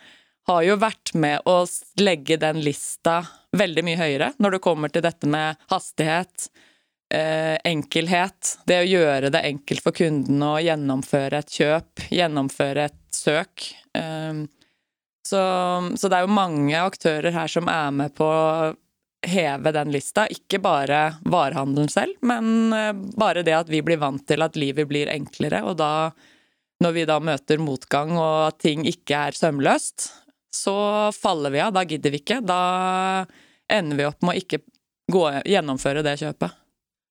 har 0.49 0.63
jo 0.65 0.79
vært 0.81 1.13
med 1.19 1.45
å 1.49 1.61
legge 2.01 2.39
den 2.41 2.63
lista 2.65 3.21
veldig 3.57 3.85
mye 3.85 4.01
høyere 4.01 4.31
når 4.41 4.57
det 4.57 4.65
kommer 4.65 4.93
til 4.93 5.05
dette 5.05 5.29
med 5.29 5.59
hastighet, 5.73 6.49
eh, 7.13 7.57
enkelhet. 7.69 8.55
Det 8.69 8.81
å 8.83 8.89
gjøre 8.89 9.33
det 9.35 9.45
enkelt 9.51 9.85
for 9.85 9.97
kunden 9.97 10.45
å 10.45 10.57
gjennomføre 10.65 11.43
et 11.43 11.53
kjøp, 11.61 12.09
gjennomføre 12.13 12.89
et 12.89 13.03
søk. 13.13 13.69
Eh, 13.99 14.47
så, 15.29 15.43
så, 15.97 16.09
det 16.09 16.17
er 16.17 16.25
jo 16.25 16.39
mange 16.39 16.81
aktører 16.81 17.35
her 17.35 17.51
som 17.53 17.69
er 17.69 17.91
med 17.93 18.15
på 18.17 18.29
heve 19.27 19.73
den 19.75 19.93
lista. 19.93 20.27
Ikke 20.31 20.61
bare 20.63 21.19
varehandelen 21.27 21.91
selv, 21.93 22.19
men 22.27 22.73
eh, 22.75 22.93
bare 23.19 23.45
det 23.47 23.57
at 23.57 23.73
vi 23.73 23.83
blir 23.85 24.01
vant 24.01 24.25
til 24.29 24.45
at 24.45 24.59
livet 24.59 24.89
blir 24.91 25.11
enklere. 25.13 25.65
Og 25.67 25.79
da, 25.81 26.11
når 26.85 26.97
vi 26.97 27.07
da 27.09 27.19
møter 27.23 27.63
motgang 27.63 28.15
og 28.17 28.49
at 28.53 28.63
ting 28.63 28.87
ikke 28.89 29.27
er 29.29 29.39
sømløst, 29.39 30.11
så 30.55 30.79
faller 31.15 31.53
vi 31.55 31.63
av. 31.65 31.75
Da 31.77 31.85
gidder 31.89 32.15
vi 32.15 32.23
ikke. 32.23 32.41
Da 32.47 33.27
ender 33.69 33.99
vi 33.99 34.09
opp 34.09 34.25
med 34.25 34.37
å 34.37 34.43
ikke 34.43 34.63
gå, 35.13 35.27
gjennomføre 35.49 36.05
det 36.07 36.19
kjøpet. 36.23 36.65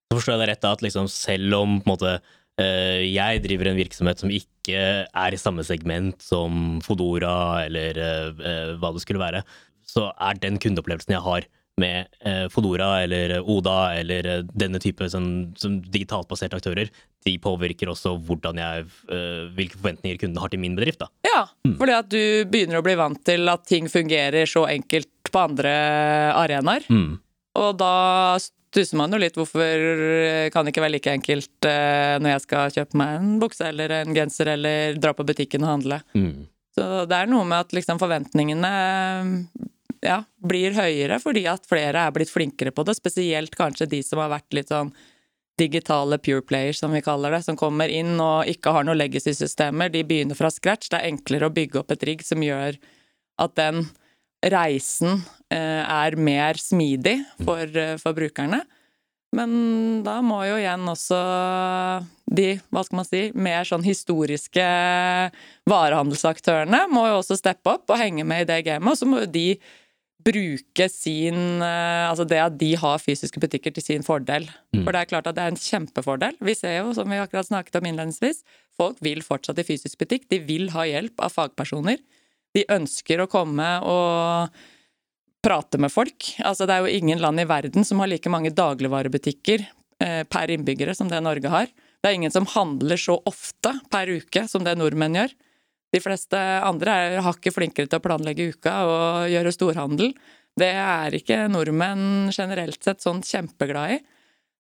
Så 0.08 0.18
forstår 0.18 0.38
jeg 0.38 0.42
det 0.42 0.52
rett 0.54 0.64
da, 0.64 0.74
at 0.78 0.84
liksom 0.86 1.10
selv 1.12 1.58
om 1.60 1.78
måte, 1.90 2.18
eh, 2.62 3.04
jeg 3.04 3.44
driver 3.44 3.72
en 3.72 3.80
virksomhet 3.80 4.24
som 4.24 4.32
ikke 4.32 4.82
er 5.06 5.36
i 5.36 5.40
samme 5.40 5.66
segment 5.68 6.24
som 6.24 6.80
Fodora 6.86 7.66
eller 7.66 8.00
eh, 8.00 8.74
hva 8.80 8.94
det 8.96 9.04
skulle 9.04 9.22
være, 9.22 9.44
så 9.88 10.10
er 10.16 10.40
den 10.40 10.60
kundeopplevelsen 10.62 11.16
jeg 11.16 11.26
har 11.26 11.48
med 11.78 12.08
eh, 12.20 12.48
Fodora 12.50 13.04
eller 13.04 13.38
Oda 13.50 13.94
eller 14.00 14.26
eh, 14.26 14.44
denne 14.58 14.80
type 14.82 15.06
sånn, 15.14 15.54
sånn 15.60 15.78
digitalt 15.86 16.30
baserte 16.30 16.58
aktører, 16.58 16.90
de 17.26 17.36
påvirker 17.42 17.92
også 17.92 18.16
jeg, 18.18 18.88
eh, 19.14 19.44
hvilke 19.58 19.78
forventninger 19.78 20.18
kundene 20.18 20.42
har 20.42 20.54
til 20.54 20.64
min 20.64 20.78
bedrift. 20.78 21.04
Da. 21.04 21.10
Ja, 21.28 21.46
mm. 21.68 21.78
fordi 21.78 21.98
at 22.00 22.10
du 22.10 22.22
begynner 22.50 22.82
å 22.82 22.86
bli 22.86 22.98
vant 22.98 23.22
til 23.26 23.48
at 23.52 23.66
ting 23.70 23.90
fungerer 23.92 24.50
så 24.50 24.66
enkelt 24.68 25.32
på 25.32 25.44
andre 25.44 25.74
arenaer. 26.34 26.88
Mm. 26.90 27.20
og 27.58 27.72
da 27.78 28.38
stusser 28.40 28.98
man 29.00 29.14
jo 29.14 29.20
litt. 29.22 29.38
Hvorfor 29.38 30.52
kan 30.54 30.66
det 30.66 30.74
ikke 30.74 30.84
være 30.84 30.96
like 30.98 31.14
enkelt 31.14 31.70
eh, 31.70 32.18
når 32.22 32.36
jeg 32.36 32.46
skal 32.46 32.76
kjøpe 32.76 33.00
meg 33.00 33.16
en 33.18 33.40
bukse 33.42 33.70
eller 33.70 34.00
en 34.02 34.14
genser 34.16 34.54
eller 34.54 35.00
dra 35.02 35.14
på 35.18 35.26
butikken 35.28 35.66
og 35.66 35.76
handle? 35.76 36.02
Mm. 36.18 36.48
Så 36.78 36.86
det 37.10 37.18
er 37.18 37.30
noe 37.30 37.46
med 37.48 37.66
at 37.66 37.74
liksom 37.74 37.98
forventningene 38.02 38.72
ja, 40.06 40.22
blir 40.44 40.76
høyere 40.78 41.20
fordi 41.24 41.46
at 41.50 41.68
flere 41.70 42.08
er 42.08 42.16
blitt 42.16 42.32
flinkere 42.34 42.74
på 42.76 42.86
det. 42.88 42.98
Spesielt 42.98 43.56
kanskje 43.58 43.90
de 43.92 44.02
som 44.06 44.22
har 44.24 44.34
vært 44.34 44.58
litt 44.58 44.74
sånn 44.74 44.94
digitale 45.58 46.20
pure 46.22 46.44
players, 46.46 46.80
som 46.80 46.94
vi 46.94 47.02
kaller 47.02 47.34
det. 47.34 47.42
Som 47.48 47.58
kommer 47.58 47.90
inn 47.90 48.20
og 48.22 48.50
ikke 48.50 48.76
har 48.76 48.86
noen 48.86 49.00
legacy-systemer. 49.00 49.90
De 49.94 50.04
begynner 50.06 50.38
fra 50.38 50.52
scratch. 50.54 50.92
Det 50.92 51.00
er 51.00 51.10
enklere 51.10 51.50
å 51.50 51.54
bygge 51.54 51.82
opp 51.82 51.94
et 51.96 52.06
rigg 52.08 52.26
som 52.26 52.46
gjør 52.46 52.78
at 53.42 53.56
den 53.58 53.88
reisen 54.46 55.24
eh, 55.54 55.82
er 55.82 56.18
mer 56.22 56.60
smidig 56.62 57.20
for, 57.42 57.66
eh, 57.66 57.96
for 58.02 58.18
brukerne. 58.18 58.62
Men 59.36 60.04
da 60.06 60.20
må 60.24 60.40
jo 60.48 60.56
igjen 60.56 60.88
også 60.88 61.18
de, 62.32 62.54
hva 62.72 62.84
skal 62.86 63.00
man 63.02 63.08
si, 63.08 63.24
mer 63.36 63.68
sånn 63.68 63.84
historiske 63.84 64.68
varehandelsaktørene 65.68 66.86
må 66.94 67.10
jo 67.10 67.20
også 67.20 67.38
steppe 67.40 67.76
opp 67.76 67.92
og 67.92 68.00
henge 68.00 68.24
med 68.28 68.46
i 68.46 68.50
det 68.54 68.62
gamet. 68.70 68.94
Og 68.94 69.02
så 69.02 69.10
må 69.10 69.26
jo 69.26 69.32
de 69.34 69.50
bruke 70.26 70.88
sin 70.92 71.62
eh, 71.62 72.06
Altså 72.10 72.26
det 72.28 72.40
at 72.42 72.56
de 72.60 72.72
har 72.80 73.02
fysiske 73.02 73.42
butikker 73.42 73.74
til 73.76 73.84
sin 73.84 74.06
fordel. 74.06 74.48
Mm. 74.76 74.84
For 74.84 74.94
det 74.94 75.02
er 75.02 75.12
klart 75.12 75.30
at 75.30 75.38
det 75.38 75.44
er 75.44 75.54
en 75.54 75.62
kjempefordel. 75.62 76.38
Vi 76.44 76.56
ser 76.58 76.80
jo, 76.80 76.94
som 76.98 77.10
vi 77.10 77.20
akkurat 77.22 77.50
snakket 77.50 77.80
om 77.80 77.90
innledningsvis, 77.90 78.44
folk 78.78 79.00
vil 79.06 79.24
fortsatt 79.26 79.60
i 79.62 79.68
fysisk 79.68 80.00
butikk. 80.02 80.28
De 80.32 80.42
vil 80.44 80.72
ha 80.76 80.88
hjelp 80.88 81.22
av 81.24 81.36
fagpersoner. 81.36 82.02
De 82.56 82.66
ønsker 82.74 83.22
å 83.22 83.30
komme 83.30 83.70
og 83.86 84.58
prate 85.46 85.80
med 85.82 85.94
folk. 85.94 86.32
Altså 86.44 86.68
det 86.68 86.76
er 86.76 86.86
jo 86.86 87.00
ingen 87.00 87.22
land 87.24 87.40
i 87.42 87.48
verden 87.48 87.86
som 87.88 88.02
har 88.02 88.12
like 88.12 88.32
mange 88.32 88.54
dagligvarebutikker 88.56 89.64
eh, 90.04 90.24
per 90.28 90.54
innbyggere 90.54 90.96
som 90.98 91.12
det 91.12 91.22
Norge 91.24 91.52
har. 91.52 91.70
Det 92.02 92.10
er 92.10 92.18
ingen 92.18 92.34
som 92.34 92.48
handler 92.50 93.00
så 93.00 93.18
ofte 93.28 93.74
per 93.92 94.10
uke 94.10 94.48
som 94.50 94.66
det 94.66 94.78
nordmenn 94.80 95.18
gjør. 95.18 95.38
De 95.94 96.02
fleste 96.04 96.38
andre 96.38 96.98
er 97.06 97.24
hakket 97.24 97.56
flinkere 97.56 97.88
til 97.88 98.00
å 98.02 98.04
planlegge 98.04 98.52
uka 98.54 98.76
og 98.88 99.32
gjøre 99.32 99.54
storhandel. 99.56 100.14
Det 100.58 100.70
er 100.74 101.16
ikke 101.16 101.46
nordmenn 101.54 102.32
generelt 102.34 102.82
sett 102.84 103.04
sånn 103.04 103.22
kjempeglad 103.26 103.98
i. 103.98 104.00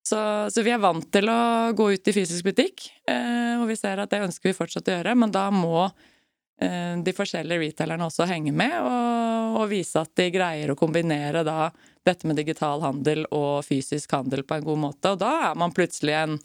Så, 0.07 0.19
så 0.53 0.63
vi 0.63 0.71
er 0.71 0.79
vant 0.79 1.07
til 1.11 1.27
å 1.27 1.73
gå 1.75 1.89
ut 1.97 2.07
i 2.07 2.13
fysisk 2.15 2.45
butikk, 2.47 2.85
eh, 3.11 3.57
og 3.59 3.65
vi 3.67 3.75
ser 3.75 3.99
at 3.99 4.13
det 4.13 4.21
ønsker 4.23 4.53
vi 4.53 4.55
fortsatt 4.55 4.87
å 4.87 4.93
gjøre, 4.93 5.15
men 5.19 5.33
da 5.35 5.49
må 5.51 5.81
eh, 5.83 6.93
de 7.03 7.13
forskjellige 7.17 7.65
retailerne 7.65 8.07
også 8.07 8.29
henge 8.29 8.53
med 8.55 8.77
og, 8.77 9.57
og, 9.57 9.65
vise 9.73 9.99
at 9.99 10.13
de 10.15 10.29
greier 10.31 10.71
å 10.71 10.77
kombinere 10.79 11.43
da 11.43 11.73
dette 12.07 12.29
med 12.29 12.39
digital 12.39 12.85
handel 12.85 13.25
og 13.35 13.65
fysisk 13.67 14.15
handel 14.15 14.45
på 14.47 14.55
en 14.55 14.69
god 14.69 14.81
måte. 14.85 15.11
Og 15.11 15.19
da 15.25 15.33
er 15.49 15.59
man 15.59 15.75
plutselig 15.75 16.15
en 16.15 16.39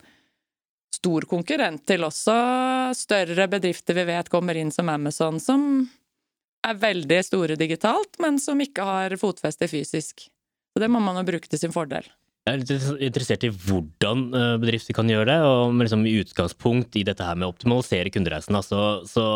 stor 0.92 1.26
konkurrent 1.28 1.84
til 1.88 2.04
også 2.06 2.36
større 2.96 3.48
bedrifter 3.50 3.96
vi 3.96 4.06
vet 4.12 4.30
kommer 4.32 4.58
inn 4.58 4.72
som 4.74 4.90
Amazon, 4.92 5.40
som 5.40 5.84
er 6.62 6.78
veldig 6.78 7.20
store 7.26 7.58
digitalt, 7.58 8.18
men 8.22 8.38
som 8.38 8.60
ikke 8.62 8.86
har 8.86 9.16
fotfeste 9.20 9.68
fysisk. 9.70 10.28
Så 10.72 10.80
det 10.80 10.88
må 10.92 11.02
man 11.02 11.18
jo 11.20 11.28
bruke 11.32 11.50
til 11.50 11.60
sin 11.60 11.74
fordel. 11.74 12.06
Jeg 12.42 12.56
er 12.56 12.58
litt 12.58 13.02
interessert 13.06 13.44
i 13.46 13.52
hvordan 13.54 14.22
eh, 14.34 14.54
bedrifter 14.58 14.96
kan 14.96 15.10
gjøre 15.10 15.28
det. 15.28 15.36
og 15.46 15.74
med 15.76 15.86
liksom 15.86 16.02
utgangspunkt 16.10 16.96
i 16.98 17.04
dette 17.06 17.22
her 17.22 17.36
med 17.38 17.46
å 17.46 17.52
optimalisere 17.52 18.10
kundereisen, 18.10 18.58
så, 18.66 18.80
så 19.06 19.26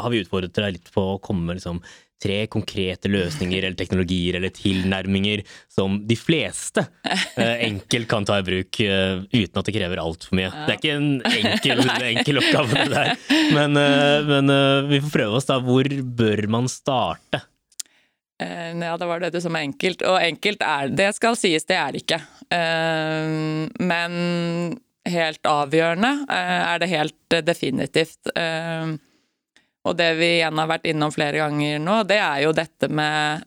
har 0.00 0.08
vi 0.12 0.22
utfordret 0.24 0.56
deg 0.56 0.78
litt 0.78 0.88
på 0.94 1.04
å 1.12 1.18
komme 1.20 1.44
med 1.44 1.60
liksom 1.60 1.82
tre 2.22 2.44
konkrete 2.50 3.10
løsninger 3.10 3.64
eller 3.64 3.76
teknologier 3.78 4.38
eller 4.38 4.52
tilnærminger 4.54 5.42
som 5.72 5.98
de 6.08 6.16
fleste 6.18 6.86
eh, 7.04 7.66
enkelt 7.68 8.08
kan 8.10 8.26
ta 8.26 8.38
i 8.40 8.46
bruk 8.46 8.80
uh, 8.86 9.24
uten 9.28 9.60
at 9.60 9.68
det 9.68 9.74
krever 9.76 10.02
altfor 10.02 10.38
mye. 10.38 10.48
Ja. 10.48 10.66
Det 10.66 10.74
er 10.74 10.78
ikke 10.80 10.94
en 10.94 11.10
enkel, 11.28 11.82
enkel 12.12 12.40
oppgave, 12.42 12.78
det 12.78 12.86
der. 12.94 13.12
Men, 13.56 13.80
uh, 13.80 14.30
men 14.30 14.54
vi 14.92 15.02
får 15.04 15.12
prøve 15.18 15.40
oss, 15.40 15.48
da. 15.50 15.58
Hvor 15.64 15.90
bør 16.20 16.46
man 16.52 16.70
starte? 16.72 17.44
Ja, 18.44 18.96
det 18.98 19.06
var 19.06 19.22
det 19.22 19.30
du 19.32 19.38
som 19.40 19.54
er 19.56 19.64
enkelt. 19.68 20.02
Og 20.10 20.18
enkelt 20.18 20.64
er 20.66 20.90
det, 20.92 21.12
skal 21.16 21.36
sies, 21.38 21.64
det 21.68 21.76
er 21.78 21.94
det 21.94 22.02
ikke. 22.02 22.18
Men 23.78 24.16
helt 25.06 25.48
avgjørende 25.48 26.10
er 26.34 26.82
det 26.82 26.90
helt 26.90 27.36
definitivt. 27.46 28.18
Og 29.84 29.96
det 29.98 30.10
vi 30.16 30.30
igjen 30.38 30.60
har 30.60 30.68
vært 30.70 30.86
innom 30.88 31.12
flere 31.12 31.42
ganger 31.42 31.82
nå, 31.82 31.98
det 32.08 32.20
er 32.22 32.44
jo 32.46 32.52
dette 32.56 32.88
med 32.88 33.44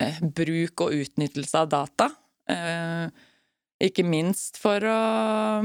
eh, 0.00 0.20
bruk 0.22 0.84
og 0.86 0.94
utnyttelse 0.94 1.62
av 1.62 1.70
data. 1.72 2.10
Eh, 2.50 3.24
ikke 3.86 4.06
minst 4.06 4.60
for 4.62 4.80
å 4.88 5.00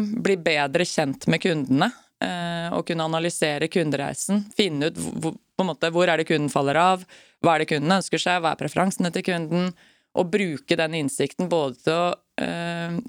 bli 0.01 0.39
bedre 0.41 0.87
kjent 0.89 1.29
med 1.31 1.43
kundene 1.43 1.91
eh, 2.23 2.73
og 2.73 2.87
kunne 2.89 3.05
analysere 3.05 3.69
kundereisen. 3.71 4.47
Finne 4.57 4.89
ut 4.89 4.97
hvor, 4.97 5.37
måte, 5.69 5.93
hvor 5.93 6.09
er 6.09 6.19
det 6.19 6.27
kunden 6.31 6.51
faller 6.51 6.81
av, 6.81 7.05
hva 7.45 7.55
er 7.55 7.63
det 7.63 7.71
kunden 7.75 7.99
ønsker 7.99 8.21
seg, 8.21 8.41
hva 8.41 8.55
er 8.55 8.61
preferansene 8.61 9.13
til 9.13 9.27
kunden? 9.29 9.69
Og 10.17 10.27
bruke 10.27 10.75
den 10.75 10.97
innsikten 10.97 11.47
både 11.47 11.77
til 11.85 11.93
å 11.95 12.09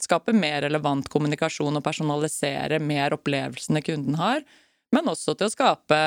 skape 0.05 0.35
mer 0.37 0.61
relevant 0.67 1.07
kommunikasjon 1.11 1.79
og 1.79 1.83
personalisere 1.83 2.77
mer 2.85 3.15
opplevelsene 3.17 3.81
kunden 3.83 4.19
har, 4.21 4.43
men 4.93 5.13
også 5.13 5.35
til 5.37 5.49
å 5.49 5.53
skape 5.53 6.01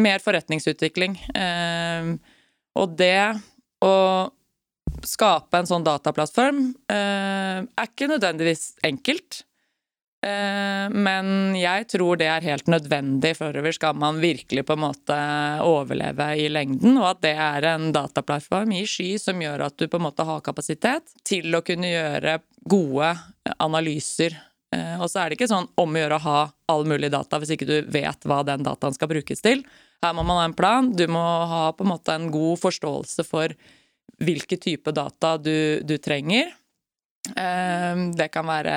mer 0.00 0.22
forretningsutvikling. 0.24 1.18
Eh, 1.36 2.14
og 2.74 2.96
det 2.98 3.36
å 3.84 3.96
skape 5.04 5.60
en 5.60 5.68
sånn 5.68 5.84
dataplattform 5.86 6.68
eh, 6.90 7.58
er 7.64 7.90
ikke 7.90 8.08
nødvendigvis 8.10 8.72
enkelt. 8.86 9.42
Eh, 10.24 10.88
men 10.88 11.52
jeg 11.58 11.86
tror 11.92 12.18
det 12.20 12.30
er 12.32 12.46
helt 12.46 12.70
nødvendig 12.72 13.34
forover 13.36 13.76
skal 13.76 13.98
man 14.00 14.22
virkelig 14.22 14.64
på 14.66 14.76
en 14.76 14.84
måte 14.86 15.18
overleve 15.66 16.30
i 16.40 16.48
lengden, 16.48 16.96
og 16.96 17.10
at 17.12 17.22
det 17.26 17.34
er 17.36 17.68
en 17.74 17.90
dataplattform 17.94 18.72
i 18.78 18.86
sky 18.88 19.12
som 19.20 19.42
gjør 19.44 19.66
at 19.68 19.76
du 19.78 19.86
på 19.86 20.00
en 20.00 20.06
måte 20.08 20.26
har 20.26 20.42
kapasitet 20.46 21.14
til 21.28 21.52
å 21.54 21.62
kunne 21.66 21.92
gjøre 21.92 22.40
gode 22.64 23.12
analyser 23.60 24.38
Eh, 24.38 24.53
og 25.00 25.08
så 25.10 25.20
er 25.20 25.30
det 25.30 25.38
ikke 25.38 25.50
sånn 25.50 25.68
om 25.80 25.94
å 25.94 26.00
gjøre 26.00 26.18
å 26.18 26.24
ha 26.24 26.38
all 26.72 26.84
mulig 26.88 27.10
data 27.12 27.40
hvis 27.40 27.54
ikke 27.56 27.68
du 27.68 27.76
vet 27.92 28.26
hva 28.28 28.42
den 28.46 28.64
dataen 28.66 28.96
skal 28.96 29.10
brukes 29.10 29.44
til. 29.44 29.64
Her 30.04 30.14
må 30.16 30.24
man 30.26 30.40
ha 30.40 30.48
en 30.48 30.56
plan. 30.56 30.90
Du 30.92 31.06
må 31.10 31.22
ha 31.22 31.66
på 31.76 31.84
en 31.84 31.92
måte 31.94 32.14
en 32.14 32.30
god 32.32 32.60
forståelse 32.62 33.24
for 33.28 33.54
hvilke 34.22 34.58
type 34.60 34.92
data 34.94 35.36
du, 35.40 35.80
du 35.82 35.96
trenger. 35.98 36.52
Eh, 37.36 38.02
det 38.16 38.28
kan 38.32 38.48
være 38.48 38.76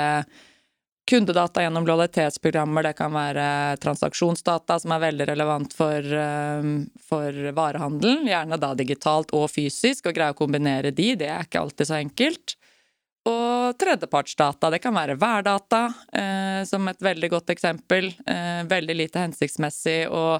kundedata 1.07 1.63
gjennom 1.63 1.85
lojalitetsprogrammer, 1.87 2.83
det 2.83 2.97
kan 2.97 3.13
være 3.15 3.77
transaksjonsdata 3.79 4.75
som 4.83 4.91
er 4.91 5.05
veldig 5.05 5.27
relevant 5.29 5.75
for, 5.75 6.03
eh, 6.03 6.71
for 7.07 7.51
varehandelen. 7.55 8.27
Gjerne 8.27 8.59
da 8.59 8.73
digitalt 8.75 9.31
og 9.37 9.47
fysisk, 9.51 10.07
og 10.07 10.17
greie 10.17 10.35
å 10.35 10.37
kombinere 10.37 10.91
de. 10.91 11.13
Det 11.15 11.29
er 11.31 11.47
ikke 11.47 11.63
alltid 11.63 11.87
så 11.87 11.99
enkelt. 12.01 12.57
Og 13.27 13.75
tredjepartsdata. 13.81 14.69
Det 14.72 14.79
kan 14.84 14.96
være 14.96 15.17
værdata, 15.19 15.81
eh, 16.13 16.62
som 16.69 16.88
et 16.88 17.01
veldig 17.03 17.29
godt 17.34 17.51
eksempel. 17.55 18.13
Eh, 18.25 18.63
veldig 18.69 18.96
lite 18.96 19.25
hensiktsmessig 19.25 20.07
å 20.07 20.39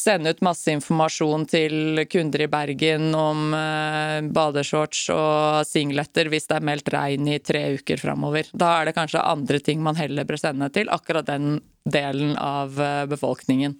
sende 0.00 0.30
ut 0.30 0.44
masse 0.44 0.72
informasjon 0.72 1.44
til 1.50 2.04
kunder 2.10 2.44
i 2.44 2.48
Bergen 2.50 3.10
om 3.16 3.54
eh, 3.56 4.20
badeshorts 4.32 5.08
og 5.14 5.66
singletter 5.68 6.30
hvis 6.32 6.48
det 6.50 6.58
er 6.58 6.68
meldt 6.70 6.92
regn 6.94 7.28
i 7.28 7.40
tre 7.44 7.64
uker 7.76 8.00
framover. 8.00 8.48
Da 8.52 8.72
er 8.78 8.88
det 8.88 8.96
kanskje 8.96 9.24
andre 9.24 9.60
ting 9.64 9.82
man 9.84 9.98
heller 10.00 10.28
bør 10.28 10.40
sende 10.40 10.70
til 10.74 10.90
akkurat 10.92 11.28
den 11.28 11.58
delen 11.84 12.36
av 12.36 12.80
eh, 12.80 13.04
befolkningen. 13.10 13.76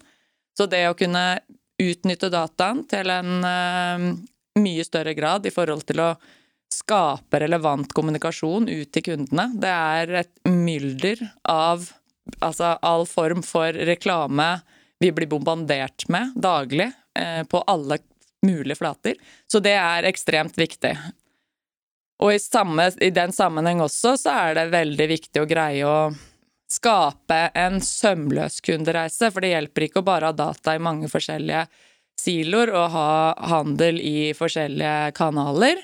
Så 0.58 0.66
det 0.70 0.84
å 0.90 0.98
kunne 0.98 1.40
utnytte 1.80 2.28
dataen 2.32 2.84
til 2.90 3.12
en 3.14 3.46
eh, 3.46 4.06
mye 4.60 4.84
større 4.84 5.16
grad 5.16 5.48
i 5.48 5.54
forhold 5.54 5.86
til 5.88 6.04
å 6.04 6.12
skape 6.74 7.40
relevant 7.42 7.92
kommunikasjon 7.94 8.68
ut 8.68 8.92
til 8.94 9.06
kundene. 9.10 9.48
Det 9.60 9.70
er 9.70 10.14
et 10.22 10.32
mylder 10.48 11.22
av 11.48 11.88
altså 12.38 12.76
all 12.86 13.06
form 13.10 13.42
for 13.46 13.74
reklame 13.74 14.60
vi 15.00 15.10
blir 15.16 15.30
bombardert 15.30 16.06
med 16.12 16.34
daglig 16.36 16.90
eh, 17.18 17.42
på 17.48 17.62
alle 17.66 17.98
mulige 18.46 18.76
flater. 18.76 19.16
Så 19.48 19.60
det 19.64 19.74
er 19.74 20.06
ekstremt 20.08 20.58
viktig. 20.60 20.92
Og 22.20 22.34
i, 22.34 22.38
samme, 22.38 22.90
i 23.00 23.10
den 23.10 23.32
sammenheng 23.32 23.80
også 23.80 24.14
så 24.20 24.34
er 24.44 24.58
det 24.58 24.66
veldig 24.74 25.06
viktig 25.08 25.40
å 25.40 25.48
greie 25.48 25.86
å 25.88 26.10
skape 26.70 27.38
en 27.58 27.80
sømløs 27.82 28.60
kundereise, 28.62 29.32
for 29.32 29.42
det 29.42 29.54
hjelper 29.54 29.88
ikke 29.88 30.02
å 30.02 30.06
bare 30.06 30.30
ha 30.30 30.36
data 30.36 30.76
i 30.76 30.82
mange 30.82 31.08
forskjellige 31.10 31.64
siloer 32.20 32.70
og 32.76 32.92
ha 32.92 33.10
handel 33.50 33.98
i 34.04 34.30
forskjellige 34.36 35.14
kanaler 35.16 35.80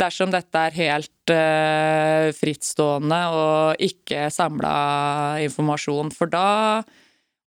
dersom 0.00 0.32
dette 0.34 0.60
er 0.68 0.76
helt 0.78 1.32
uh, 1.32 2.28
frittstående 2.34 3.20
og 3.34 3.82
ikke 3.82 4.28
samla 4.34 4.74
informasjon. 5.44 6.12
For 6.14 6.30
da 6.32 6.82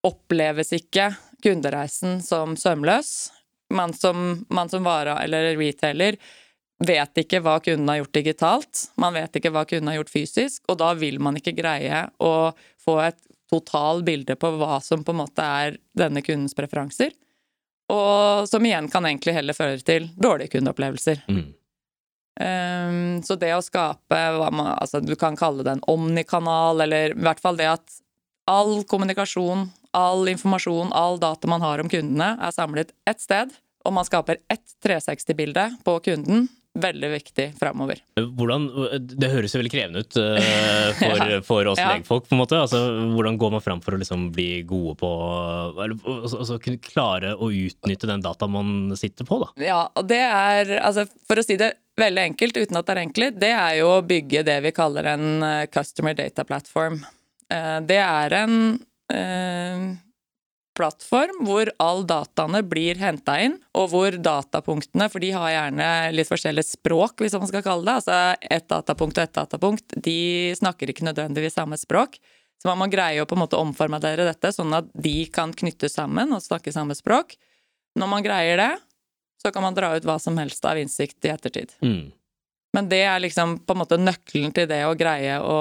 oppleves 0.07 0.73
ikke 0.77 1.11
kundereisen 1.43 2.21
som 2.25 2.55
sømløs. 2.59 3.31
Man 3.73 3.93
som, 3.93 4.45
man 4.49 4.69
som 4.71 4.85
vare 4.87 5.17
eller 5.25 5.53
retailer 5.59 6.15
vet 6.87 7.23
ikke 7.23 7.41
hva 7.43 7.57
kunden 7.63 7.89
har 7.89 8.01
gjort 8.01 8.15
digitalt, 8.15 8.83
man 9.01 9.15
vet 9.15 9.39
ikke 9.39 9.51
hva 9.51 9.65
kunden 9.67 9.89
har 9.89 9.97
gjort 9.97 10.13
fysisk, 10.13 10.61
og 10.69 10.77
da 10.79 10.91
vil 10.95 11.17
man 11.23 11.39
ikke 11.39 11.55
greie 11.57 12.03
å 12.21 12.51
få 12.83 12.99
et 13.01 13.17
total 13.49 14.03
bilde 14.05 14.35
på 14.37 14.51
hva 14.59 14.77
som 14.83 15.03
på 15.03 15.15
en 15.15 15.21
måte 15.23 15.43
er 15.43 15.79
denne 15.97 16.21
kundens 16.23 16.55
preferanser. 16.55 17.15
Og 17.91 18.47
som 18.51 18.65
igjen 18.67 18.89
kan 18.91 19.07
egentlig 19.07 19.37
heller 19.37 19.55
føre 19.55 19.79
til 19.79 20.09
dårlige 20.19 20.57
kundeopplevelser. 20.57 21.23
Mm. 21.31 21.47
Um, 22.37 23.23
så 23.25 23.37
det 23.39 23.49
å 23.55 23.63
skape 23.65 24.17
hva 24.37 24.51
man, 24.53 24.75
altså 24.77 24.99
Du 25.01 25.15
kan 25.17 25.33
kalle 25.37 25.63
det 25.65 25.71
en 25.73 25.87
omnikanal, 25.89 26.83
eller 26.85 27.15
i 27.15 27.23
hvert 27.25 27.41
fall 27.41 27.57
det 27.57 27.69
at 27.71 28.01
all 28.47 28.83
kommunikasjon, 28.87 29.65
all 29.97 30.29
informasjon, 30.29 30.93
all 30.93 31.17
data 31.19 31.49
man 31.49 31.65
har 31.65 31.81
om 31.81 31.89
kundene, 31.89 32.35
er 32.37 32.53
samlet 32.53 32.93
ett 33.09 33.23
sted, 33.23 33.51
og 33.87 33.95
man 33.95 34.05
skaper 34.07 34.39
ett 34.53 34.75
360-bilde 34.85 35.69
på 35.87 35.97
kunden 36.05 36.47
veldig 36.81 37.09
viktig 37.11 37.47
framover. 37.59 38.01
Det 38.15 39.29
høres 39.31 39.53
jo 39.55 39.61
veldig 39.61 39.71
krevende 39.73 40.03
ut 40.03 40.17
uh, 40.19 40.37
for, 40.99 41.21
ja. 41.21 41.41
for, 41.45 41.69
oss 41.73 41.81
ja. 41.81 41.89
legfolk. 41.95 42.27
på 42.29 42.35
en 42.35 42.41
måte. 42.41 42.59
Altså, 42.59 42.81
hvordan 43.15 43.39
går 43.41 43.53
man 43.57 43.65
fram 43.65 43.83
for 43.83 43.97
å 43.97 44.01
liksom 44.01 44.29
bli 44.35 44.63
gode 44.67 44.95
på 45.01 45.11
eller, 45.73 45.97
altså, 45.97 46.41
altså, 46.43 46.59
kunne 46.63 46.81
klare 46.83 47.33
å 47.35 47.51
utnytte 47.51 48.09
den 48.09 48.23
dataen 48.25 48.53
man 48.53 48.97
sitter 48.99 49.27
på? 49.27 49.41
da? 49.43 49.51
Ja, 49.67 49.81
og 49.93 50.09
det 50.09 50.23
er, 50.23 50.77
altså, 50.79 51.07
For 51.27 51.41
å 51.41 51.45
si 51.45 51.59
det 51.59 51.73
veldig 51.97 52.25
enkelt, 52.31 52.57
uten 52.57 52.79
at 52.79 52.87
det 52.87 52.95
er 52.95 53.03
enkelt, 53.05 53.39
det 53.41 53.53
er 53.57 53.77
jo 53.81 53.93
å 53.95 54.01
bygge 54.05 54.45
det 54.47 54.59
vi 54.67 54.73
kaller 54.75 55.13
en 55.15 55.29
uh, 55.43 55.61
customer 55.73 56.17
data 56.17 56.45
platform. 56.47 57.01
Uh, 57.51 57.79
det 57.87 58.01
er 58.03 58.41
en 58.43 58.59
plattform 60.77 61.43
hvor 61.47 61.71
all 61.81 62.03
dataene 62.07 62.61
blir 62.65 62.99
henta 63.01 63.37
inn, 63.41 63.57
og 63.77 63.89
hvor 63.91 64.17
datapunktene, 64.21 65.09
for 65.11 65.23
de 65.23 65.33
har 65.35 65.53
gjerne 65.53 65.89
litt 66.13 66.29
forskjellig 66.29 66.65
språk, 66.67 67.23
hvis 67.23 67.35
man 67.37 67.49
skal 67.49 67.65
kalle 67.65 67.87
det, 67.87 67.97
altså 67.99 68.17
ett 68.41 68.67
datapunkt 68.71 69.17
og 69.17 69.25
ett 69.25 69.37
datapunkt, 69.37 69.97
de 70.05 70.19
snakker 70.59 70.93
ikke 70.93 71.07
nødvendigvis 71.07 71.57
samme 71.57 71.79
språk. 71.81 72.19
Så 72.57 72.69
man 72.69 72.79
må 72.81 72.87
greie 72.89 73.21
å 73.21 73.29
på 73.29 73.37
en 73.37 73.43
måte 73.43 73.59
omformatere 73.59 74.25
dette, 74.25 74.51
sånn 74.53 74.73
at 74.73 74.89
de 74.97 75.19
kan 75.33 75.53
knyttes 75.53 75.97
sammen 75.97 76.33
og 76.33 76.41
snakke 76.45 76.73
samme 76.73 76.97
språk. 76.97 77.35
Når 77.97 78.09
man 78.09 78.25
greier 78.25 78.61
det, 78.61 78.71
så 79.41 79.51
kan 79.53 79.65
man 79.65 79.77
dra 79.77 79.93
ut 79.95 80.05
hva 80.05 80.17
som 80.21 80.37
helst 80.41 80.65
av 80.65 80.79
innsikt 80.81 81.25
i 81.25 81.33
ettertid. 81.33 81.75
Mm. 81.85 82.07
Men 82.77 82.89
det 82.89 82.99
er 83.09 83.19
liksom 83.19 83.55
på 83.65 83.73
en 83.73 83.79
måte 83.81 83.97
nøkkelen 83.97 84.51
til 84.53 84.67
det 84.69 84.83
å 84.85 84.91
greie 84.93 85.39
å, 85.41 85.53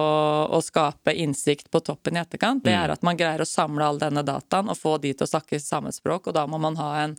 å 0.53 0.59
skape 0.61 1.15
innsikt 1.17 1.71
på 1.73 1.81
toppen 1.81 2.19
i 2.19 2.21
etterkant. 2.21 2.61
Det 2.67 2.75
er 2.75 2.91
mm. 2.91 2.93
at 2.93 3.07
man 3.09 3.17
greier 3.17 3.41
å 3.41 3.49
samle 3.49 3.87
all 3.89 4.01
denne 4.03 4.21
dataen 4.21 4.69
og 4.69 4.77
få 4.77 4.99
de 5.01 5.15
til 5.17 5.25
å 5.25 5.31
snakke 5.31 5.57
samme 5.65 5.95
språk. 5.97 6.29
Og 6.29 6.37
da 6.37 6.45
må 6.45 6.61
man 6.61 6.77
ha 6.77 6.91
en, 7.07 7.15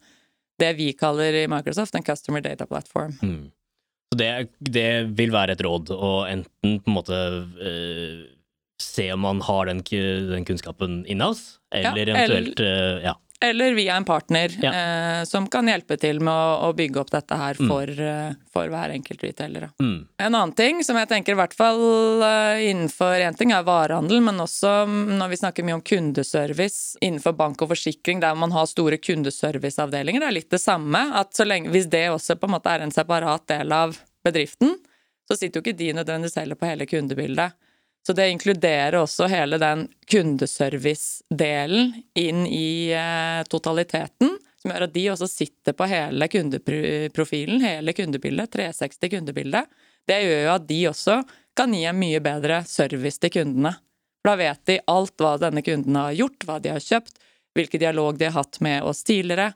det 0.62 0.70
vi 0.78 0.92
kaller 0.94 1.40
i 1.42 1.48
Microsoft 1.50 1.98
en 1.98 2.06
customer 2.06 2.46
data 2.46 2.70
platform. 2.70 3.18
Mm. 3.26 3.48
Så 4.14 4.20
det, 4.22 4.30
det, 4.62 4.88
vil 5.18 5.34
være 5.34 5.58
et 5.58 5.66
råd 5.66 5.90
å 5.98 6.14
enten 6.30 6.78
på 6.78 6.94
en 6.94 7.00
måte 7.00 7.22
uh, 7.58 8.22
se 8.78 9.10
om 9.18 9.26
man 9.26 9.42
har 9.50 9.66
den, 9.72 9.82
den 9.82 10.46
kunnskapen 10.46 11.08
inhouse, 11.10 11.58
eller 11.74 12.06
ja, 12.06 12.22
eventuelt 12.22 12.62
uh, 12.62 13.02
ja 13.02 13.18
eller 13.46 13.74
via 13.74 13.96
en 13.96 14.06
partner 14.06 14.52
ja. 14.62 14.74
eh, 14.74 15.24
som 15.24 15.48
kan 15.48 15.68
hjelpe 15.70 15.98
til 16.02 16.20
med 16.26 16.34
å, 16.34 16.70
å 16.70 16.74
bygge 16.74 17.02
opp 17.04 17.12
dette 17.14 17.38
her 17.38 17.60
mm. 17.60 17.68
for, 17.70 17.92
mm. 17.92 18.40
for 18.54 18.72
hver 18.74 18.94
enkelt 18.96 19.24
retailer. 19.24 19.68
Mm. 19.82 20.08
En 20.18 20.28
annen 20.32 20.54
ting 20.58 20.82
som 20.86 20.98
jeg 20.98 21.10
tenker 21.12 21.36
i 21.36 21.38
hvert 21.38 21.54
fall 21.58 21.84
uh, 22.24 22.58
innenfor 22.58 23.22
en 23.28 23.38
ting 23.38 23.54
er 23.54 23.68
varehandel, 23.68 24.24
men 24.26 24.42
også 24.42 24.74
når 24.90 25.34
vi 25.34 25.40
snakker 25.44 25.68
mye 25.68 25.78
om 25.78 25.86
kundeservice 25.86 26.98
innenfor 27.06 27.38
bank 27.38 27.62
og 27.62 27.76
forsikring, 27.76 28.24
der 28.24 28.38
man 28.40 28.56
har 28.56 28.66
store 28.70 28.98
kundeserviceavdelinger, 28.98 30.26
det 30.26 30.32
er 30.32 30.38
litt 30.40 30.52
det 30.54 30.64
samme. 30.64 31.04
at 31.22 31.38
lenge, 31.46 31.70
Hvis 31.76 31.90
det 31.94 32.08
også 32.10 32.40
på 32.42 32.50
en 32.50 32.58
måte 32.58 32.74
er 32.74 32.86
en 32.86 32.96
separat 32.96 33.46
del 33.54 33.72
av 33.72 34.00
bedriften, 34.26 34.80
så 35.28 35.38
sitter 35.38 35.60
jo 35.60 35.66
ikke 35.66 35.78
de 35.78 35.94
nødvendigvis 35.94 36.40
heller 36.40 36.58
på 36.58 36.70
hele 36.70 36.88
kundebildet. 36.90 37.54
Så 38.08 38.14
det 38.14 38.30
inkluderer 38.30 38.96
også 38.96 39.26
hele 39.28 39.58
den 39.60 39.82
kundeservice-delen 40.08 41.90
inn 42.16 42.46
i 42.48 42.94
eh, 42.96 43.42
totaliteten, 43.52 44.30
som 44.62 44.72
gjør 44.72 44.86
at 44.86 44.94
de 44.94 45.04
også 45.12 45.28
sitter 45.28 45.76
på 45.76 45.90
hele 45.92 46.30
kundeprofilen, 46.32 47.60
hele 47.66 47.92
kundebildet, 47.98 48.54
360 48.54 49.12
kundebildet. 49.12 49.68
Det 50.08 50.22
gjør 50.24 50.40
jo 50.46 50.54
at 50.54 50.70
de 50.70 50.78
også 50.88 51.18
kan 51.60 51.76
gi 51.76 51.84
en 51.92 52.00
mye 52.00 52.22
bedre 52.24 52.62
service 52.64 53.20
til 53.20 53.34
kundene. 53.42 53.74
For 54.22 54.32
da 54.32 54.38
vet 54.40 54.64
de 54.72 54.80
alt 54.96 55.20
hva 55.20 55.34
denne 55.44 55.66
kunden 55.68 56.00
har 56.00 56.16
gjort, 56.16 56.48
hva 56.48 56.62
de 56.64 56.72
har 56.78 56.88
kjøpt, 56.88 57.20
hvilken 57.60 57.84
dialog 57.84 58.24
de 58.24 58.30
har 58.30 58.38
hatt 58.40 58.62
med 58.64 58.88
oss 58.88 59.04
tidligere. 59.04 59.50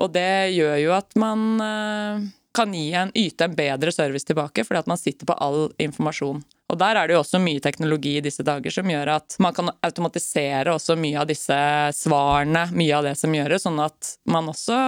Og 0.00 0.16
det 0.16 0.56
gjør 0.56 0.80
jo 0.80 0.96
at 0.96 1.12
man 1.20 1.44
eh, 1.60 2.24
kan 2.56 2.72
gi 2.72 2.88
en, 2.96 3.12
yte 3.12 3.52
en 3.52 3.60
bedre 3.60 3.92
service 3.92 4.32
tilbake, 4.32 4.64
fordi 4.64 4.80
at 4.80 4.88
man 4.88 5.04
sitter 5.04 5.28
på 5.28 5.36
all 5.36 5.66
informasjon. 5.76 6.40
Og 6.72 6.78
Der 6.80 6.96
er 6.96 7.08
det 7.08 7.12
jo 7.12 7.20
også 7.20 7.36
mye 7.42 7.60
teknologi 7.60 8.14
i 8.16 8.24
disse 8.24 8.44
dager 8.46 8.72
som 8.72 8.88
gjør 8.88 9.10
at 9.18 9.36
man 9.44 9.52
kan 9.52 9.68
automatisere 9.84 10.72
også 10.72 10.96
mye 10.96 11.18
av 11.20 11.28
disse 11.28 11.58
svarene, 11.98 12.64
mye 12.72 12.94
av 12.96 13.04
det 13.04 13.12
som 13.20 13.34
gjøres, 13.36 13.66
sånn 13.66 13.80
at 13.84 14.14
man 14.32 14.48
også 14.48 14.78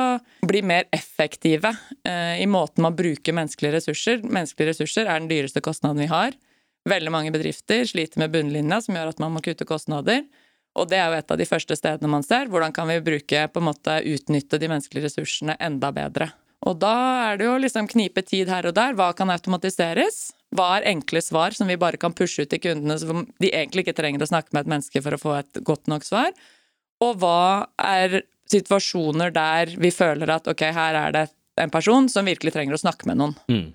blir 0.49 0.65
mer 0.65 0.89
effektive 0.97 1.75
eh, 2.09 2.41
i 2.41 2.47
måten 2.49 2.87
man 2.87 2.97
bruker 2.97 3.37
menneskelige 3.37 3.77
ressurser. 3.77 4.25
Menneskelige 4.25 4.73
ressurser 4.73 5.11
er 5.11 5.21
den 5.21 5.29
dyreste 5.29 5.61
kostnaden 5.65 6.01
vi 6.01 6.09
har. 6.09 6.33
Veldig 6.89 7.13
mange 7.13 7.33
bedrifter 7.35 7.85
sliter 7.89 8.23
med 8.23 8.33
bunnlinja, 8.33 8.81
som 8.85 8.97
gjør 8.97 9.13
at 9.13 9.21
man 9.21 9.37
må 9.37 9.45
kutte 9.45 9.69
kostnader. 9.69 10.25
Og 10.75 10.89
det 10.89 10.99
er 10.99 11.13
jo 11.13 11.19
et 11.21 11.37
av 11.37 11.41
de 11.41 11.49
første 11.49 11.77
stedene 11.77 12.11
man 12.11 12.25
ser. 12.25 12.49
Hvordan 12.53 12.73
kan 12.75 12.89
vi 12.89 12.97
bruke, 13.05 13.45
på 13.53 13.61
en 13.61 13.69
måte 13.69 14.01
utnytte 14.09 14.59
de 14.61 14.73
menneskelige 14.73 15.11
ressursene 15.11 15.59
enda 15.61 15.93
bedre? 15.95 16.33
Og 16.65 16.79
da 16.81 16.95
er 17.29 17.39
det 17.39 17.47
jo 17.47 17.59
liksom 17.61 17.89
knipe 17.93 18.25
tid 18.25 18.49
her 18.49 18.65
og 18.69 18.77
der. 18.77 18.97
Hva 18.97 19.11
kan 19.17 19.33
automatiseres? 19.33 20.33
Hva 20.55 20.69
er 20.77 20.89
enkle 20.93 21.23
svar 21.25 21.57
som 21.57 21.71
vi 21.71 21.79
bare 21.81 21.99
kan 22.01 22.15
pushe 22.15 22.45
ut 22.45 22.51
til 22.53 22.63
kundene, 22.63 22.97
så 23.01 23.25
de 23.43 23.51
egentlig 23.51 23.85
ikke 23.85 23.97
trenger 23.99 24.23
å 24.23 24.31
snakke 24.31 24.55
med 24.55 24.65
et 24.65 24.71
menneske 24.71 25.03
for 25.03 25.17
å 25.17 25.21
få 25.21 25.39
et 25.41 25.63
godt 25.67 25.91
nok 25.91 26.07
svar? 26.07 26.31
Og 27.03 27.19
hva 27.23 27.67
er 27.83 28.23
situasjoner 28.51 29.33
der 29.35 29.73
vi 29.81 29.91
føler 29.95 30.31
at 30.37 30.47
ok, 30.51 30.63
her 30.77 30.99
er 31.01 31.17
det 31.17 31.25
en 31.61 31.73
person 31.75 32.07
som 32.11 32.29
virkelig 32.29 32.55
trenger 32.55 32.77
å 32.77 32.83
snakke 32.85 33.09
med 33.11 33.19
noen? 33.19 33.35
Mm. 33.51 33.73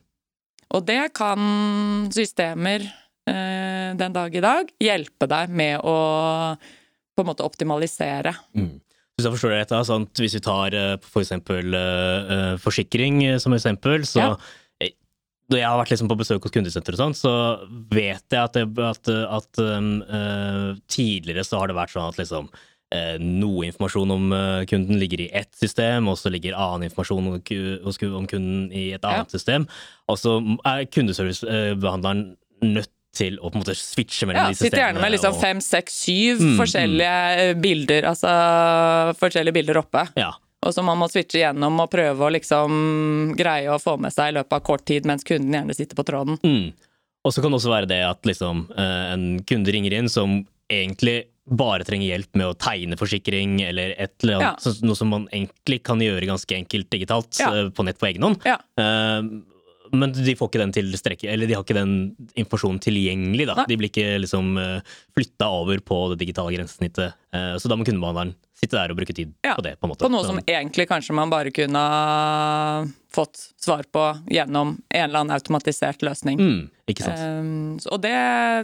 Og 0.77 0.85
det 0.85 1.01
kan 1.17 1.41
systemer 2.13 2.85
eh, 2.85 3.89
den 3.99 4.15
dag 4.15 4.35
i 4.35 4.43
dag 4.43 4.69
hjelpe 4.79 5.27
deg 5.29 5.51
med 5.51 5.81
å 5.83 5.97
på 7.19 7.25
en 7.25 7.27
måte 7.27 7.43
optimalisere. 7.43 8.31
Mm. 8.55 8.77
Hvis 9.17 9.25
jeg 9.27 9.35
forstår 9.35 9.51
det 9.51 9.59
rett, 9.59 9.75
sånn 9.89 10.07
hvis 10.15 10.37
vi 10.37 10.43
tar 10.45 10.75
eh, 10.77 10.93
for 11.03 11.25
eksempel 11.25 11.75
uh, 11.75 12.53
forsikring 12.63 13.19
som 13.43 13.51
eksempel, 13.57 14.05
så 14.07 14.21
ja. 14.21 14.29
Når 15.49 15.61
jeg 15.61 15.65
har 15.65 15.79
vært 15.79 15.93
liksom 15.93 16.09
på 16.11 16.17
besøk 16.19 16.43
hos 16.45 16.53
kundesenter, 16.53 16.95
og 16.95 17.01
sånn, 17.01 17.15
så 17.17 17.33
vet 17.89 18.25
jeg 18.29 18.41
at, 18.41 18.57
det, 18.57 18.65
at, 18.85 19.09
at 19.09 19.61
um, 19.63 19.93
uh, 20.05 20.75
tidligere 20.91 21.45
så 21.47 21.61
har 21.61 21.71
det 21.71 21.77
vært 21.79 21.95
sånn 21.95 22.11
at 22.11 22.19
liksom 22.21 22.51
uh, 22.53 23.15
noe 23.23 23.65
informasjon 23.69 24.13
om 24.13 24.29
uh, 24.35 24.61
kunden 24.69 25.01
ligger 25.01 25.25
i 25.25 25.31
ett 25.41 25.49
system, 25.57 26.09
og 26.11 26.19
så 26.21 26.31
ligger 26.33 26.57
annen 26.57 26.89
informasjon 26.89 27.31
om, 27.31 27.39
om 27.39 28.29
kunden 28.29 28.69
i 28.69 28.91
et 28.97 29.05
annet 29.05 29.25
ja. 29.25 29.33
system. 29.33 29.65
Og 30.09 30.21
så 30.21 30.37
er 30.69 30.85
kundeservicebehandleren 30.93 32.29
nødt 32.65 32.93
til 33.15 33.39
å 33.41 33.49
på 33.49 33.57
en 33.57 33.63
måte 33.63 33.73
switche 33.77 34.27
mellom 34.29 34.45
ja, 34.45 34.51
de 34.51 34.57
systemene. 34.57 34.69
Sitter 34.69 34.83
gjerne 34.83 35.01
med 35.01 35.13
liksom 35.15 35.39
fem, 35.41 35.63
seks, 35.65 35.97
syv 36.05 36.43
mm, 36.43 36.53
forskjellige 36.59 37.15
mm. 37.39 37.63
bilder, 37.63 38.07
altså 38.11 38.33
forskjellige 39.19 39.57
bilder 39.57 39.81
oppe. 39.81 40.05
Ja. 40.19 40.35
Og 40.65 40.75
som 40.75 40.87
man 40.89 40.99
må 40.99 41.07
switche 41.07 41.39
gjennom 41.39 41.79
og 41.79 41.91
prøve 41.91 42.25
å 42.25 42.31
liksom 42.35 43.33
greie 43.39 43.71
å 43.71 43.79
få 43.79 43.95
med 44.01 44.11
seg 44.11 44.33
i 44.33 44.37
løpet 44.39 44.57
av 44.57 44.63
kort 44.67 44.83
tid, 44.89 45.07
mens 45.07 45.23
kunden 45.27 45.55
gjerne 45.55 45.75
sitter 45.75 45.99
på 45.99 46.05
tråden. 46.07 46.39
Mm. 46.43 46.71
Og 47.23 47.35
så 47.35 47.43
kan 47.43 47.51
det 47.51 47.59
også 47.59 47.71
være 47.71 47.89
det 47.91 47.99
at 48.07 48.27
liksom, 48.27 48.65
eh, 48.75 49.05
en 49.13 49.27
kunde 49.47 49.75
ringer 49.75 49.95
inn 49.95 50.09
som 50.11 50.41
egentlig 50.69 51.29
bare 51.49 51.85
trenger 51.87 52.11
hjelp 52.11 52.37
med 52.37 52.51
å 52.51 52.57
tegne 52.59 52.97
forsikring, 52.99 53.57
eller 53.65 53.95
et 53.97 54.13
eller 54.23 54.37
annet, 54.37 54.67
ja. 54.67 54.73
noe 54.85 54.97
som 54.97 55.09
man 55.11 55.25
egentlig 55.31 55.81
kan 55.87 56.01
gjøre 56.03 56.29
ganske 56.29 56.59
enkelt 56.59 56.91
digitalt 56.93 57.39
ja. 57.41 57.49
Eh, 57.49 57.71
på 57.73 57.85
nett 57.87 57.99
på 57.99 58.09
egen 58.11 58.27
hånd. 58.27 58.43
Ja. 58.47 58.59
Uh, 58.79 59.41
men 59.91 60.13
de 60.13 60.35
får 60.37 60.49
ikke 60.49 60.61
den 60.61 60.73
til 60.75 60.91
strekke, 60.97 61.29
eller 61.31 61.49
de 61.49 61.55
har 61.57 61.63
ikke 61.65 61.77
den 61.77 61.93
informasjonen 62.33 62.79
tilgjengelig. 62.83 63.47
da. 63.49 63.55
Nei. 63.61 63.65
De 63.69 63.77
blir 63.79 63.91
ikke 63.91 64.19
liksom 64.23 64.57
eh, 64.61 64.95
flytta 65.17 65.49
over 65.59 65.81
på 65.85 65.99
det 66.13 66.19
digitale 66.23 66.53
grensesnittet. 66.55 67.17
Eh, 67.35 67.55
så 67.61 67.71
da 67.71 67.77
må 67.79 67.87
kundebehandleren 67.87 68.33
sitte 68.59 68.75
der 68.75 68.91
og 68.91 68.99
bruke 68.99 69.15
tid 69.15 69.31
ja, 69.45 69.53
på 69.55 69.63
det. 69.65 69.75
På, 69.79 69.87
en 69.87 69.93
måte. 69.93 70.03
på 70.05 70.11
noe 70.11 70.25
som 70.27 70.41
egentlig 70.43 70.87
kanskje 70.89 71.15
man 71.15 71.31
bare 71.31 71.53
kunne 71.55 71.83
fått 73.13 73.39
svar 73.59 73.87
på 73.89 74.03
gjennom 74.29 74.75
en 74.77 75.05
eller 75.05 75.23
annen 75.23 75.37
automatisert 75.37 76.03
løsning. 76.05 76.41
Mm, 76.41 76.59
ikke 76.91 77.07
sant. 77.07 77.23
Um, 77.23 77.79
og 77.89 78.03
det 78.03 78.17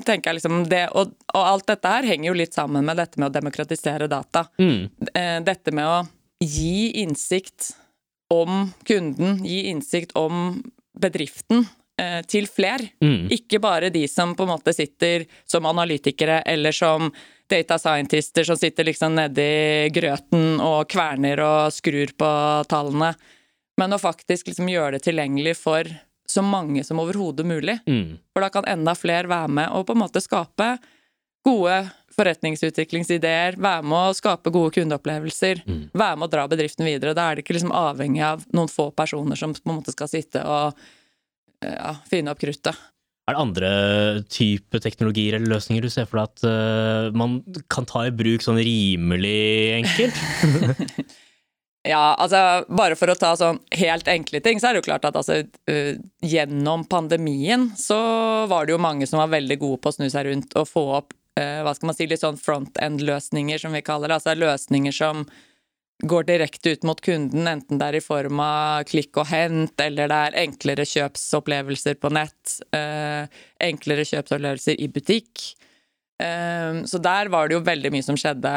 tenker 0.05 0.31
jeg 0.31 0.41
liksom 0.41 0.65
det, 0.71 0.83
og, 0.93 1.15
og, 1.33 1.41
alt 1.41 1.69
dette 1.71 1.95
her 1.95 2.09
henger 2.11 2.29
jo 2.29 2.37
litt 2.43 2.57
sammen 2.57 2.85
med 2.85 2.99
dette 3.01 3.21
med 3.21 3.31
å 3.31 3.35
demokratisere 3.39 4.11
data. 4.11 4.45
Mm. 4.61 4.91
Dette 5.47 5.73
med 5.73 5.89
å 5.89 5.97
gi 6.43 6.91
innsikt 7.01 7.73
om 8.33 8.71
kunden, 8.83 9.45
gi 9.45 9.65
innsikt 9.69 10.15
om 10.17 10.61
bedriften 11.01 11.65
eh, 12.01 12.21
til 12.27 12.47
fler. 12.49 12.83
Mm. 13.03 13.29
Ikke 13.33 13.59
bare 13.63 13.91
de 13.93 14.05
som 14.11 14.35
på 14.35 14.45
en 14.45 14.53
måte 14.55 14.73
sitter 14.75 15.25
som 15.45 15.67
analytikere 15.69 16.41
eller 16.41 16.75
som 16.75 17.11
data 17.49 17.77
scientister 17.77 18.43
som 18.43 18.57
sitter 18.57 18.87
liksom 18.87 19.15
nedi 19.15 19.89
grøten 19.93 20.59
og 20.63 20.87
kverner 20.89 21.41
og 21.45 21.73
skrur 21.73 22.15
på 22.17 22.31
tallene. 22.71 23.13
Men 23.77 23.93
å 23.93 24.01
faktisk 24.01 24.49
liksom 24.49 24.71
gjøre 24.71 24.97
det 24.97 25.05
tilgjengelig 25.05 25.57
for 25.59 25.89
så 26.25 26.41
mange 26.41 26.83
som 26.83 26.99
overhodet 27.03 27.45
mulig. 27.45 27.77
Mm. 27.85 28.17
For 28.33 28.41
da 28.41 28.49
kan 28.49 28.67
enda 28.67 28.95
flere 28.97 29.29
være 29.29 29.51
med 29.59 29.73
og 29.75 29.85
på 29.87 29.95
en 29.95 30.01
måte 30.01 30.23
skape 30.23 30.75
gode 31.45 31.77
forretningsutviklingsideer, 32.15 33.57
være 33.59 33.83
med 33.83 34.09
å 34.09 34.15
skape 34.15 34.51
gode 34.55 34.71
kundeopplevelser, 34.77 35.61
Mm. 35.67 35.89
være 35.93 36.17
med 36.17 36.27
å 36.27 36.31
dra 36.31 36.47
bedriften 36.47 36.85
videre. 36.87 37.13
Da 37.13 37.29
er 37.29 37.35
det 37.35 37.43
ikke 37.45 37.57
liksom 37.57 37.73
avhengig 37.75 38.23
av 38.23 38.45
noen 38.55 38.71
få 38.71 38.89
personer 38.95 39.35
som 39.35 39.53
på 39.53 39.69
en 39.69 39.79
måte 39.81 39.91
skal 39.91 40.07
sitte 40.07 40.43
og 40.45 40.73
ja, 41.61 41.95
finne 42.07 42.31
opp 42.31 42.39
kruttet. 42.39 42.75
Er 43.27 43.33
det 43.33 43.41
andre 43.41 43.69
type 44.29 44.79
teknologier 44.79 45.35
eller 45.35 45.55
løsninger 45.55 45.81
du 45.81 45.89
ser 45.89 46.05
for 46.05 46.21
deg 46.21 46.29
at 46.29 46.43
uh, 46.45 47.11
man 47.17 47.39
kan 47.73 47.87
ta 47.89 48.03
i 48.05 48.13
bruk 48.13 48.43
sånn 48.45 48.61
rimelig 48.61 49.83
enkelt? 49.83 50.19
Ja, 51.85 52.15
altså 52.17 52.65
bare 52.73 52.95
for 52.97 53.11
å 53.13 53.15
ta 53.19 53.35
sånn 53.37 53.59
helt 53.77 54.07
enkle 54.09 54.39
ting, 54.41 54.57
så 54.57 54.71
er 54.71 54.73
det 54.73 54.79
jo 54.79 54.87
klart 54.87 55.03
at 55.05 55.17
altså 55.19 55.43
uh, 55.45 55.91
gjennom 56.25 56.81
pandemien 56.89 57.67
så 57.77 57.99
var 58.49 58.65
det 58.65 58.73
jo 58.73 58.79
mange 58.81 59.05
som 59.05 59.21
var 59.21 59.29
veldig 59.35 59.59
gode 59.61 59.77
på 59.83 59.91
å 59.91 59.97
snu 59.99 60.07
seg 60.09 60.25
rundt 60.31 60.55
og 60.57 60.65
få 60.65 60.81
opp 60.97 61.13
hva 61.35 61.73
skal 61.75 61.89
man 61.89 61.97
si, 61.97 62.05
litt 62.07 62.21
sånn 62.23 62.39
front 62.39 62.77
end-løsninger, 62.79 63.59
som 63.59 63.75
vi 63.75 63.83
kaller 63.83 64.07
det. 64.07 64.19
Altså 64.21 64.35
løsninger 64.39 64.95
som 64.95 65.25
går 66.03 66.29
direkte 66.29 66.75
ut 66.75 66.87
mot 66.87 67.01
kunden, 67.03 67.47
enten 67.47 67.79
det 67.79 67.89
er 67.89 67.97
i 67.99 68.03
form 68.03 68.39
av 68.43 68.85
klikk 68.87 69.19
og 69.19 69.27
hent, 69.27 69.75
eller 69.83 70.07
det 70.11 70.21
er 70.29 70.39
enklere 70.45 70.87
kjøpsopplevelser 70.87 71.99
på 71.99 72.11
nett, 72.15 72.55
uh, 72.75 73.27
enklere 73.63 74.07
kjøpsopplevelser 74.07 74.79
i 74.79 74.89
butikk. 74.91 75.45
så 76.15 76.97
der 77.03 77.27
var 77.27 77.49
det 77.49 77.57
jo 77.57 77.65
veldig 77.67 77.89
mye 77.91 78.03
som 78.07 78.15
skjedde 78.15 78.51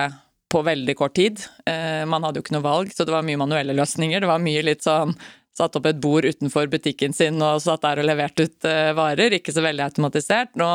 på 0.48 0.62
veldig 0.64 0.96
kort 0.96 1.14
tid. 1.14 1.42
Eh, 1.66 2.04
man 2.08 2.24
hadde 2.24 2.40
jo 2.40 2.46
ikke 2.46 2.56
noe 2.56 2.64
valg, 2.64 2.92
så 2.94 3.04
det 3.04 3.14
var 3.14 3.26
mye 3.26 3.40
manuelle 3.40 3.76
løsninger. 3.76 4.22
Det 4.22 4.30
var 4.30 4.42
mye 4.42 4.64
litt 4.64 4.86
sånn 4.86 5.14
satt 5.58 5.74
opp 5.74 5.88
et 5.90 5.98
bord 6.00 6.26
utenfor 6.28 6.68
butikken 6.70 7.14
sin 7.16 7.42
og 7.42 7.58
satt 7.64 7.82
der 7.82 8.00
og 8.00 8.06
leverte 8.06 8.46
ut 8.46 8.68
eh, 8.68 8.92
varer. 8.96 9.34
Ikke 9.36 9.54
så 9.54 9.64
veldig 9.64 9.88
automatisert. 9.88 10.54
Nå 10.60 10.70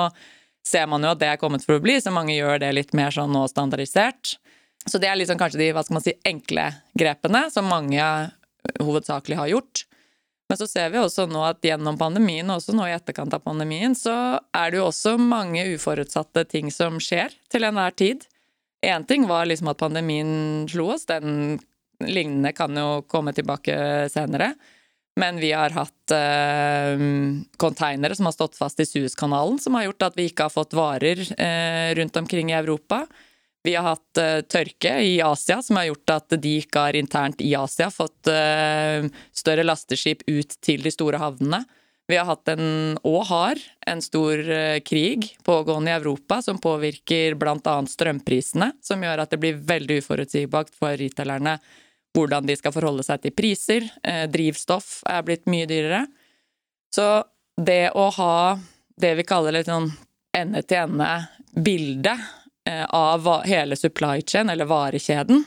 ser 0.67 0.88
man 0.89 1.04
jo 1.04 1.12
at 1.13 1.21
det 1.21 1.30
er 1.32 1.41
kommet 1.41 1.65
for 1.65 1.78
å 1.78 1.84
bli, 1.84 1.99
så 2.02 2.13
mange 2.13 2.36
gjør 2.36 2.62
det 2.63 2.71
litt 2.76 2.93
mer 2.97 3.13
sånn 3.13 3.34
nå 3.34 3.45
standardisert. 3.52 4.38
Så 4.86 4.99
det 4.99 5.08
er 5.08 5.17
liksom 5.19 5.39
kanskje 5.39 5.62
de 5.62 5.71
hva 5.76 5.84
skal 5.84 5.97
man 5.97 6.06
si, 6.06 6.15
enkle 6.28 6.69
grepene 6.99 7.45
som 7.54 7.67
mange 7.71 8.04
hovedsakelig 8.80 9.39
har 9.39 9.52
gjort. 9.54 9.84
Men 10.52 10.60
så 10.60 10.67
ser 10.67 10.91
vi 10.93 10.99
også 10.99 11.26
nå 11.32 11.41
at 11.47 11.63
gjennom 11.65 11.97
pandemien, 11.99 12.49
og 12.52 12.60
også 12.60 12.76
nå 12.76 12.88
i 12.89 12.95
etterkant 12.95 13.34
av 13.36 13.43
pandemien, 13.45 13.95
så 13.97 14.38
er 14.54 14.71
det 14.71 14.80
jo 14.80 14.89
også 14.89 15.15
mange 15.17 15.63
uforutsatte 15.73 16.43
ting 16.52 16.71
som 16.71 16.99
skjer 17.02 17.34
til 17.52 17.67
enhver 17.67 17.95
tid. 17.97 18.28
Én 18.84 19.08
ting 19.08 19.28
var 19.30 19.47
liksom 19.47 19.71
at 19.71 19.80
pandemien 19.80 20.67
slo 20.69 20.91
oss, 20.93 21.08
den 21.08 21.58
lignende 22.04 22.52
kan 22.56 22.76
jo 22.76 23.02
komme 23.08 23.32
tilbake 23.36 23.76
senere. 24.12 24.52
Men 25.19 25.38
vi 25.38 25.52
har 25.54 25.76
hatt 25.76 26.13
eh, 26.15 27.02
konteinere 27.62 28.15
som 28.17 28.26
har 28.26 28.34
stått 28.34 28.58
fast 28.58 28.80
i 28.82 28.88
Suezkanalen, 28.89 29.60
som 29.62 29.78
har 29.78 29.86
gjort 29.86 30.08
at 30.10 30.17
vi 30.17 30.26
ikke 30.32 30.47
har 30.47 30.54
fått 30.54 30.73
varer 30.73 31.21
eh, 31.38 31.93
rundt 31.99 32.17
omkring 32.17 32.49
i 32.49 32.58
Europa. 32.58 33.04
Vi 33.63 33.76
har 33.76 33.93
hatt 33.93 34.19
eh, 34.19 34.41
tørke 34.41 34.97
i 35.06 35.21
Asia, 35.21 35.62
som 35.62 35.78
har 35.80 35.91
gjort 35.91 36.15
at 36.17 36.36
de 36.41 36.58
ikke 36.63 36.88
har 36.88 36.97
internt 36.99 37.45
i 37.45 37.54
Asia 37.56 37.91
fått 37.93 38.28
eh, 38.32 39.06
større 39.32 39.63
lasteskip 39.63 40.26
ut 40.28 40.58
til 40.65 40.84
de 40.84 40.91
store 40.91 41.21
havnene. 41.21 41.62
Vi 42.10 42.17
har 42.19 42.28
hatt 42.28 42.49
en, 42.52 42.97
og 43.08 43.21
har, 43.30 43.62
en 43.88 44.02
stor 44.04 44.41
eh, 44.52 44.82
krig 44.84 45.30
pågående 45.47 45.93
i 45.93 45.95
Europa 45.95 46.41
som 46.43 46.60
påvirker 46.60 47.38
bl.a. 47.39 47.78
strømprisene, 47.88 48.73
som 48.84 49.06
gjør 49.06 49.23
at 49.23 49.32
det 49.32 49.39
blir 49.39 49.62
veldig 49.62 50.02
uforutsigbart 50.04 50.73
for 50.76 50.97
retailerne 50.99 51.60
hvordan 52.13 52.45
de 52.47 52.56
skal 52.58 52.73
forholde 52.76 53.06
seg 53.06 53.23
til 53.23 53.34
priser. 53.36 53.88
Eh, 54.04 54.26
drivstoff 54.32 55.02
er 55.10 55.26
blitt 55.26 55.47
mye 55.49 55.67
dyrere. 55.69 56.06
Så 56.93 57.23
det 57.58 57.91
å 57.97 58.10
ha 58.17 58.38
det 59.02 59.13
vi 59.17 59.26
kaller 59.28 59.56
litt 59.56 59.69
sånn 59.69 59.89
ende-til-ende-bilde 60.38 62.13
eh, 62.69 62.86
av 62.86 63.30
hele 63.47 63.78
supply 63.78 64.21
chain, 64.21 64.49
eller 64.49 64.69
varekjeden, 64.69 65.43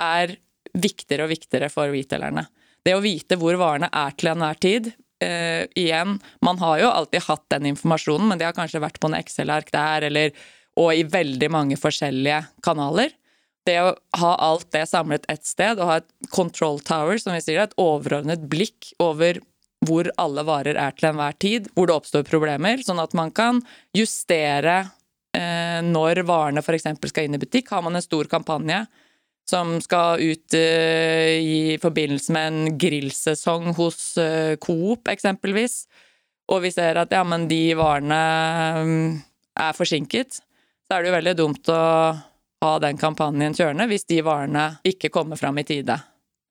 er 0.00 0.36
viktigere 0.72 1.26
og 1.26 1.32
viktigere 1.32 1.68
for 1.72 1.92
retailerne. 1.92 2.46
Det 2.84 2.96
å 2.96 3.02
vite 3.04 3.38
hvor 3.40 3.56
varene 3.60 3.90
er 3.92 4.14
til 4.18 4.32
enhver 4.32 4.58
tid, 4.58 4.88
uh, 5.22 5.62
igjen, 5.78 6.16
man 6.42 6.58
har 6.58 6.80
jo 6.80 6.90
alltid 6.90 7.26
hatt 7.28 7.44
den 7.54 7.68
informasjonen, 7.70 8.26
men 8.28 8.40
det 8.40 8.48
har 8.48 8.56
kanskje 8.56 8.82
vært 8.82 8.98
på 8.98 9.10
en 9.10 9.18
Excel-ark 9.20 9.70
der, 9.74 10.08
eller, 10.08 10.32
og 10.80 10.90
i 10.96 11.04
veldig 11.06 11.50
mange 11.52 11.78
forskjellige 11.78 12.40
kanaler. 12.64 13.12
Det 13.68 13.78
å 13.78 13.92
ha 14.18 14.32
alt 14.42 14.68
det 14.74 14.86
samlet 14.90 15.26
ett 15.30 15.44
sted, 15.46 15.78
og 15.78 15.88
ha 15.88 16.00
et 16.00 16.30
control 16.34 16.80
tower, 16.82 17.20
som 17.22 17.34
vi 17.36 17.42
sier, 17.44 17.62
et 17.62 17.76
overordnet 17.80 18.48
blikk 18.50 18.90
over 19.02 19.38
hvor 19.86 20.08
alle 20.20 20.44
varer 20.46 20.78
er 20.78 20.94
til 20.94 21.10
enhver 21.10 21.36
tid, 21.42 21.68
hvor 21.74 21.88
det 21.90 21.94
oppstår 21.94 22.26
problemer, 22.26 22.82
sånn 22.86 23.02
at 23.02 23.14
man 23.18 23.32
kan 23.34 23.60
justere 23.96 24.76
eh, 25.34 25.80
når 25.82 26.22
varene 26.26 26.62
f.eks. 26.62 26.86
skal 27.10 27.26
inn 27.26 27.38
i 27.38 27.42
butikk. 27.42 27.72
Har 27.74 27.82
man 27.86 27.98
en 27.98 28.04
stor 28.04 28.30
kampanje 28.30 28.84
som 29.48 29.74
skal 29.82 30.22
ut 30.22 30.54
eh, 30.54 31.34
i 31.42 31.78
forbindelse 31.82 32.34
med 32.34 32.48
en 32.50 32.78
grillsesong 32.78 33.72
hos 33.78 34.16
eh, 34.22 34.54
Coop, 34.62 35.10
eksempelvis, 35.10 35.84
og 36.52 36.62
vi 36.64 36.72
ser 36.74 37.00
at 37.00 37.12
ja, 37.14 37.22
men 37.26 37.48
de 37.50 37.72
varene 37.78 38.22
um, 38.82 39.14
er 39.58 39.76
forsinket, 39.76 40.40
så 40.86 40.94
er 40.94 41.02
det 41.02 41.10
jo 41.10 41.16
veldig 41.16 41.34
dumt 41.38 41.70
å 41.72 41.82
ha 42.62 42.78
den 42.82 42.98
kampanjen 43.00 43.56
kjørende 43.58 43.88
hvis 43.90 44.06
de 44.08 44.22
varene 44.24 44.68
ikke 44.86 45.10
kommer 45.12 45.40
fram 45.40 45.58
i 45.58 45.66
tide. 45.66 45.98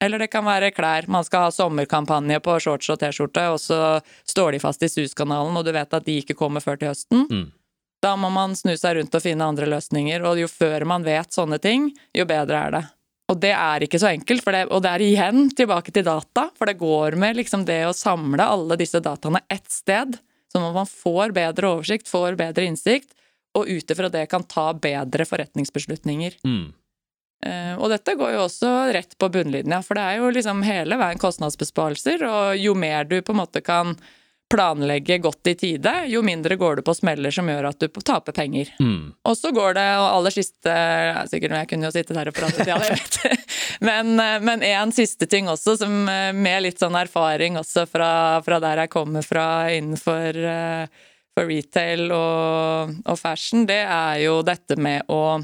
Eller 0.02 0.19
det 0.19 0.32
kan 0.34 0.45
være 0.45 0.71
klær. 0.74 1.06
Man 1.13 1.24
skal 1.24 1.45
ha 1.45 1.54
sommerkampanje 1.54 2.39
på 2.41 2.58
shorts 2.63 2.89
og 2.89 2.97
T-skjorte, 3.04 3.43
og 3.54 3.60
så 3.62 3.80
står 4.28 4.56
de 4.56 4.62
fast 4.63 4.82
i 4.82 4.89
SUS-kanalen, 4.89 5.58
og 5.58 5.65
du 5.65 5.71
vet 5.76 5.93
at 5.93 6.08
de 6.08 6.17
ikke 6.24 6.38
kommer 6.39 6.63
før 6.63 6.80
til 6.82 6.89
høsten. 6.89 7.28
Mm. 7.30 7.43
Da 8.02 8.15
må 8.17 8.32
man 8.34 8.56
snu 8.58 8.74
seg 8.82 8.97
rundt 8.97 9.13
og 9.13 9.21
finne 9.21 9.45
andre 9.45 9.69
løsninger, 9.69 10.26
og 10.26 10.41
jo 10.41 10.50
før 10.50 10.88
man 10.89 11.06
vet 11.06 11.38
sånne 11.38 11.62
ting, 11.62 11.91
jo 12.17 12.26
bedre 12.26 12.63
er 12.65 12.76
det. 12.80 12.82
Og 13.32 13.38
det 13.39 13.54
er 13.54 13.86
ikke 13.86 14.02
så 14.02 14.10
enkelt, 14.10 14.43
det, 14.43 14.65
og 14.74 14.82
det 14.84 14.91
er 14.91 15.06
igjen 15.06 15.45
tilbake 15.56 15.93
til 15.93 16.08
data, 16.10 16.50
for 16.58 16.67
det 16.67 16.80
går 16.82 17.15
med 17.21 17.38
liksom 17.38 17.63
det 17.69 17.84
å 17.88 17.95
samle 17.95 18.43
alle 18.43 18.76
disse 18.82 19.00
dataene 19.06 19.43
ett 19.54 19.69
sted, 19.71 20.17
sånn 20.52 20.65
at 20.65 20.76
man 20.82 20.89
får 20.89 21.32
bedre 21.38 21.76
oversikt, 21.78 22.10
får 22.12 22.41
bedre 22.41 22.65
innsikt, 22.67 23.13
og 23.57 23.67
ut 23.67 23.91
ifra 23.91 24.09
det 24.09 24.25
kan 24.31 24.43
ta 24.47 24.71
bedre 24.73 25.25
forretningsbeslutninger. 25.27 26.37
Mm. 26.47 26.69
Uh, 27.41 27.75
og 27.81 27.89
dette 27.89 28.15
går 28.15 28.35
jo 28.35 28.45
også 28.45 28.71
rett 28.93 29.17
på 29.17 29.29
bunnlinja, 29.33 29.81
for 29.85 29.97
det 29.97 30.07
er 30.07 30.21
jo 30.21 30.31
liksom 30.33 30.61
hele 30.65 30.97
veien 31.01 31.21
kostnadsbesparelser, 31.21 32.25
og 32.27 32.57
jo 32.61 32.75
mer 32.77 33.07
du 33.09 33.17
på 33.21 33.33
en 33.33 33.41
måte 33.41 33.63
kan 33.65 33.95
planlegge 34.51 35.15
godt 35.23 35.47
i 35.47 35.53
tide, 35.55 35.91
jo 36.11 36.19
mindre 36.27 36.57
går 36.59 36.75
du 36.75 36.81
på 36.83 36.93
smeller 36.93 37.31
som 37.31 37.47
gjør 37.47 37.69
at 37.69 37.79
du 37.79 38.01
taper 38.03 38.35
penger. 38.35 38.67
Mm. 38.83 39.13
Og 39.23 39.37
så 39.39 39.53
går 39.55 39.77
det, 39.77 39.85
og 39.95 40.07
aller 40.09 40.35
siste 40.35 40.73
Sikkert 41.31 41.55
jeg 41.55 41.69
kunne 41.71 41.87
jo 41.87 41.93
sittet 41.95 42.19
her 42.19 42.27
og 42.27 42.35
pratet 42.35 42.67
i 42.67 42.73
all 42.73 42.83
evighet. 42.83 43.47
Men, 43.87 44.13
men 44.13 44.61
en 44.61 44.91
siste 44.93 45.25
ting 45.25 45.47
også, 45.49 45.73
som 45.79 45.93
med 46.05 46.59
litt 46.61 46.77
sånn 46.77 46.93
erfaring 46.99 47.55
også 47.57 47.87
fra, 47.89 48.09
fra 48.45 48.59
der 48.61 48.83
jeg 48.83 48.91
kommer 48.93 49.25
fra 49.25 49.45
innenfor 49.73 50.37
for 51.38 51.48
retail 51.48 52.12
og, 52.12 52.94
og 53.06 53.20
fashion, 53.20 53.65
det 53.70 53.82
er 53.86 54.22
jo 54.26 54.41
dette 54.46 54.78
med 54.82 55.08
å 55.12 55.39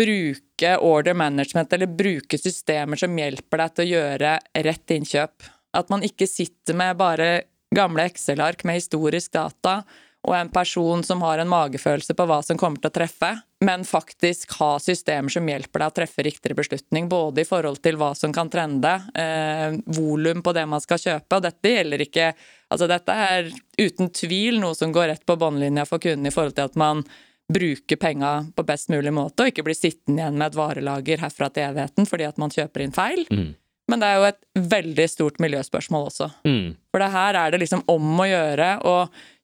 bruke 0.00 0.74
order 0.86 1.14
management, 1.14 1.72
eller 1.72 1.86
bruke 1.86 2.38
systemer 2.38 3.00
som 3.00 3.16
hjelper 3.18 3.64
deg 3.64 3.74
til 3.74 3.84
å 3.84 3.90
gjøre 3.94 4.36
rett 4.66 4.94
innkjøp. 4.96 5.48
At 5.76 5.90
man 5.92 6.04
ikke 6.06 6.28
sitter 6.30 6.78
med 6.78 6.98
bare 6.98 7.30
gamle 7.74 8.08
Excel-ark 8.10 8.64
med 8.66 8.80
historisk 8.80 9.32
data 9.36 9.80
og 10.28 10.34
en 10.36 10.50
person 10.52 11.02
som 11.04 11.22
har 11.24 11.40
en 11.40 11.48
magefølelse 11.48 12.14
på 12.16 12.24
hva 12.28 12.40
som 12.44 12.58
kommer 12.60 12.80
til 12.82 12.90
å 12.90 12.96
treffe, 12.98 13.30
men 13.64 13.86
faktisk 13.88 14.52
ha 14.58 14.74
systemer 14.82 15.32
som 15.32 15.48
hjelper 15.48 15.80
deg 15.80 15.92
å 15.92 15.96
treffe 15.96 16.24
riktigere 16.26 16.58
beslutning, 16.58 17.08
både 17.08 17.42
i 17.42 17.48
forhold 17.48 17.80
til 17.80 17.96
hva 18.00 18.12
som 18.18 18.34
kan 18.36 18.50
trende, 18.52 18.92
eh, 19.14 19.78
volum 19.96 20.42
på 20.44 20.52
det 20.56 20.66
man 20.68 20.84
skal 20.84 21.00
kjøpe, 21.00 21.38
og 21.38 21.46
dette 21.46 21.72
gjelder 21.72 22.04
ikke 22.04 22.34
Altså 22.70 22.86
dette 22.90 23.14
er 23.14 23.50
uten 23.80 24.12
tvil 24.14 24.60
noe 24.62 24.76
som 24.78 24.92
går 24.94 25.10
rett 25.10 25.26
på 25.26 25.36
båndlinja 25.40 25.86
for 25.88 26.02
kunden 26.02 26.28
i 26.28 26.34
forhold 26.34 26.54
til 26.58 26.70
at 26.70 26.78
man 26.78 27.02
bruker 27.50 27.98
penga 27.98 28.44
på 28.54 28.62
best 28.62 28.92
mulig 28.92 29.10
måte, 29.14 29.42
og 29.42 29.50
ikke 29.50 29.64
blir 29.66 29.74
sittende 29.74 30.22
igjen 30.22 30.38
med 30.38 30.52
et 30.52 30.58
varelager 30.58 31.24
herfra 31.24 31.48
til 31.50 31.66
evigheten 31.66 32.06
fordi 32.06 32.28
at 32.28 32.38
man 32.38 32.54
kjøper 32.54 32.84
inn 32.84 32.94
feil. 32.94 33.24
Mm. 33.26 33.50
Men 33.90 34.02
det 34.02 34.06
er 34.06 34.20
jo 34.20 34.28
et 34.28 34.68
veldig 34.70 35.06
stort 35.10 35.40
miljøspørsmål 35.42 36.08
også. 36.12 36.30
Mm. 36.46 36.76
For 36.92 37.02
det 37.02 37.10
her 37.10 37.38
er 37.40 37.50
det 37.50 37.62
liksom 37.64 37.82
om 37.90 38.22
å 38.22 38.28
gjøre 38.28 38.72
å 38.86 38.96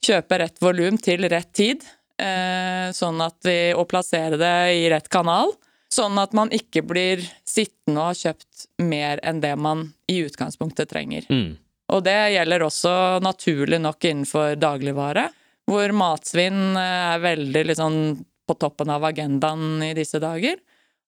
kjøpe 0.07 0.39
rett 0.39 0.63
volum 0.63 0.99
til 1.03 1.27
rett 1.33 1.51
tid, 1.57 1.83
eh, 2.23 2.93
sånn 2.95 3.19
at 3.25 3.41
vi, 3.43 3.59
og 3.75 3.89
plassere 3.91 4.39
det 4.39 4.57
i 4.79 4.87
rett 4.93 5.11
kanal. 5.11 5.51
Sånn 5.91 6.19
at 6.23 6.35
man 6.37 6.51
ikke 6.55 6.85
blir 6.87 7.23
sittende 7.47 8.03
og 8.03 8.13
ha 8.13 8.15
kjøpt 8.19 8.67
mer 8.83 9.23
enn 9.27 9.43
det 9.43 9.55
man 9.59 9.89
i 10.11 10.21
utgangspunktet 10.27 10.91
trenger. 10.95 11.27
Mm. 11.31 11.57
Og 11.95 12.03
det 12.07 12.17
gjelder 12.35 12.65
også 12.67 12.95
naturlig 13.23 13.79
nok 13.83 14.09
innenfor 14.09 14.57
dagligvare, 14.59 15.29
hvor 15.67 15.93
matsvinn 15.95 16.79
er 16.79 17.23
veldig 17.23 17.63
liksom 17.71 18.01
på 18.47 18.55
toppen 18.59 18.91
av 18.95 19.05
agendaen 19.07 19.83
i 19.83 19.93
disse 19.95 20.19
dager. 20.23 20.59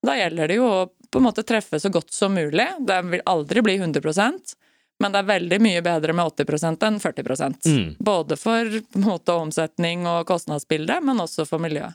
Da 0.03 0.15
gjelder 0.19 0.51
det 0.51 0.59
jo 0.59 0.69
å 0.71 0.87
på 1.09 1.21
en 1.21 1.25
måte 1.25 1.45
treffe 1.47 1.81
så 1.81 1.91
godt 1.93 2.13
som 2.13 2.35
mulig. 2.37 2.67
Det 2.81 2.99
vil 3.11 3.25
aldri 3.25 3.63
bli 3.65 3.79
100% 3.79 4.57
Men 4.99 5.15
det 5.15 5.21
er 5.21 5.29
veldig 5.29 5.59
mye 5.63 5.83
bedre 5.87 6.13
med 6.13 6.27
80% 6.35 6.85
enn 6.85 6.99
40 6.99 7.29
Mm. 7.71 7.97
Både 8.03 8.37
for 8.37 8.67
måte, 8.99 9.33
omsetning 9.33 10.07
og 10.11 10.27
kostnadsbilde, 10.27 10.99
men 11.01 11.23
også 11.23 11.47
for 11.47 11.63
miljøet. 11.63 11.95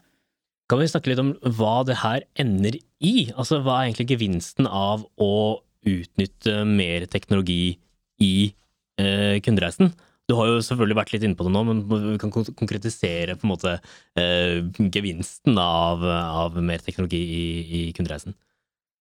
Kan 0.72 0.80
vi 0.80 0.88
snakke 0.88 1.12
litt 1.12 1.20
om 1.20 1.34
hva 1.44 1.84
det 1.84 2.00
her 2.00 2.24
ender 2.40 2.80
i? 3.04 3.30
Altså, 3.36 3.60
hva 3.60 3.82
er 3.82 3.90
egentlig 3.90 4.16
gevinsten 4.16 4.66
av 4.68 5.04
å 5.20 5.60
utnytte 5.84 6.64
mer 6.64 7.06
teknologi 7.12 7.76
i 8.24 8.54
eh, 9.02 9.38
kundereisen? 9.44 9.94
Du 10.30 10.38
har 10.38 10.48
jo 10.48 10.60
selvfølgelig 10.64 10.98
vært 11.02 11.14
litt 11.14 11.26
inne 11.28 11.36
på 11.36 11.46
det 11.46 11.52
nå, 11.52 11.64
men 11.68 11.82
vi 11.90 12.18
kan 12.22 12.32
konkretisere 12.32 13.36
på 13.36 13.48
en 13.48 13.52
måte 13.52 13.74
eh, 14.20 14.62
gevinsten 14.88 15.58
av, 15.60 16.04
av 16.08 16.60
mer 16.64 16.84
teknologi 16.84 17.20
i, 17.20 17.48
i 17.80 17.82
kundereisen. 17.96 18.36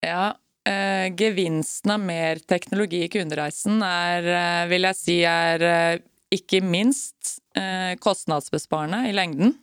Ja, 0.00 0.32
eh, 0.64 1.10
gevinsten 1.12 1.92
av 1.92 2.00
mer 2.00 2.40
teknologi 2.48 3.02
i 3.04 3.10
kundereisen 3.12 3.82
er, 3.84 4.30
eh, 4.32 4.62
vil 4.72 4.88
jeg 4.88 5.00
si, 5.00 5.18
er 5.28 5.66
eh, 5.68 6.00
ikke 6.32 6.62
minst 6.64 7.36
eh, 7.58 7.98
kostnadsbesparende 8.00 9.04
i 9.10 9.14
lengden. 9.16 9.54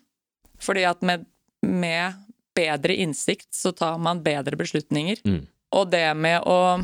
Fordi 0.62 0.86
at 0.90 1.02
med, 1.06 1.26
med 1.66 2.22
bedre 2.58 2.96
innsikt 3.02 3.50
så 3.54 3.74
tar 3.74 3.98
man 4.02 4.22
bedre 4.26 4.58
beslutninger. 4.60 5.22
Mm. 5.26 5.44
Og 5.78 5.90
det 5.90 6.06
med 6.18 6.46
å 6.46 6.78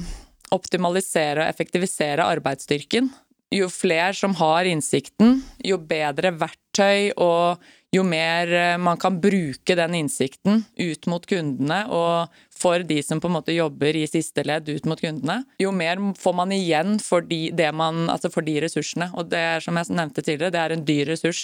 optimalisere 0.53 1.41
og 1.41 1.49
effektivisere 1.49 2.25
arbeidsstyrken. 2.29 3.09
Jo 3.53 3.69
flere 3.69 4.15
som 4.17 4.33
har 4.39 4.65
innsikten, 4.65 5.41
jo 5.61 5.77
bedre 5.77 6.33
verktøy 6.33 7.13
og 7.21 7.61
jo 7.93 8.01
mer 8.07 8.49
eh, 8.49 8.77
man 8.81 8.97
kan 8.97 9.19
bruke 9.21 9.75
den 9.77 9.93
innsikten 9.99 10.63
ut 10.79 11.07
mot 11.11 11.25
kundene 11.29 11.83
og 11.93 12.33
for 12.63 12.85
de 12.87 12.97
som 13.05 13.21
på 13.21 13.29
en 13.29 13.35
måte 13.35 13.53
jobber 13.53 13.97
i 13.99 14.07
siste 14.09 14.45
ledd 14.47 14.69
ut 14.71 14.87
mot 14.89 14.99
kundene, 14.99 15.43
jo 15.61 15.73
mer 15.75 15.99
får 16.17 16.37
man 16.37 16.53
igjen 16.55 16.97
for 17.03 17.25
de, 17.27 17.51
man, 17.75 18.07
altså 18.09 18.31
for 18.33 18.45
de 18.45 18.55
ressursene. 18.63 19.09
Og 19.19 19.29
det 19.33 19.41
er 19.41 19.63
som 19.63 19.77
jeg 19.77 19.91
nevnte 19.91 20.23
tidligere, 20.23 20.53
det 20.55 20.61
er 20.63 20.75
en 20.75 20.85
dyr 20.87 21.11
ressurs. 21.11 21.43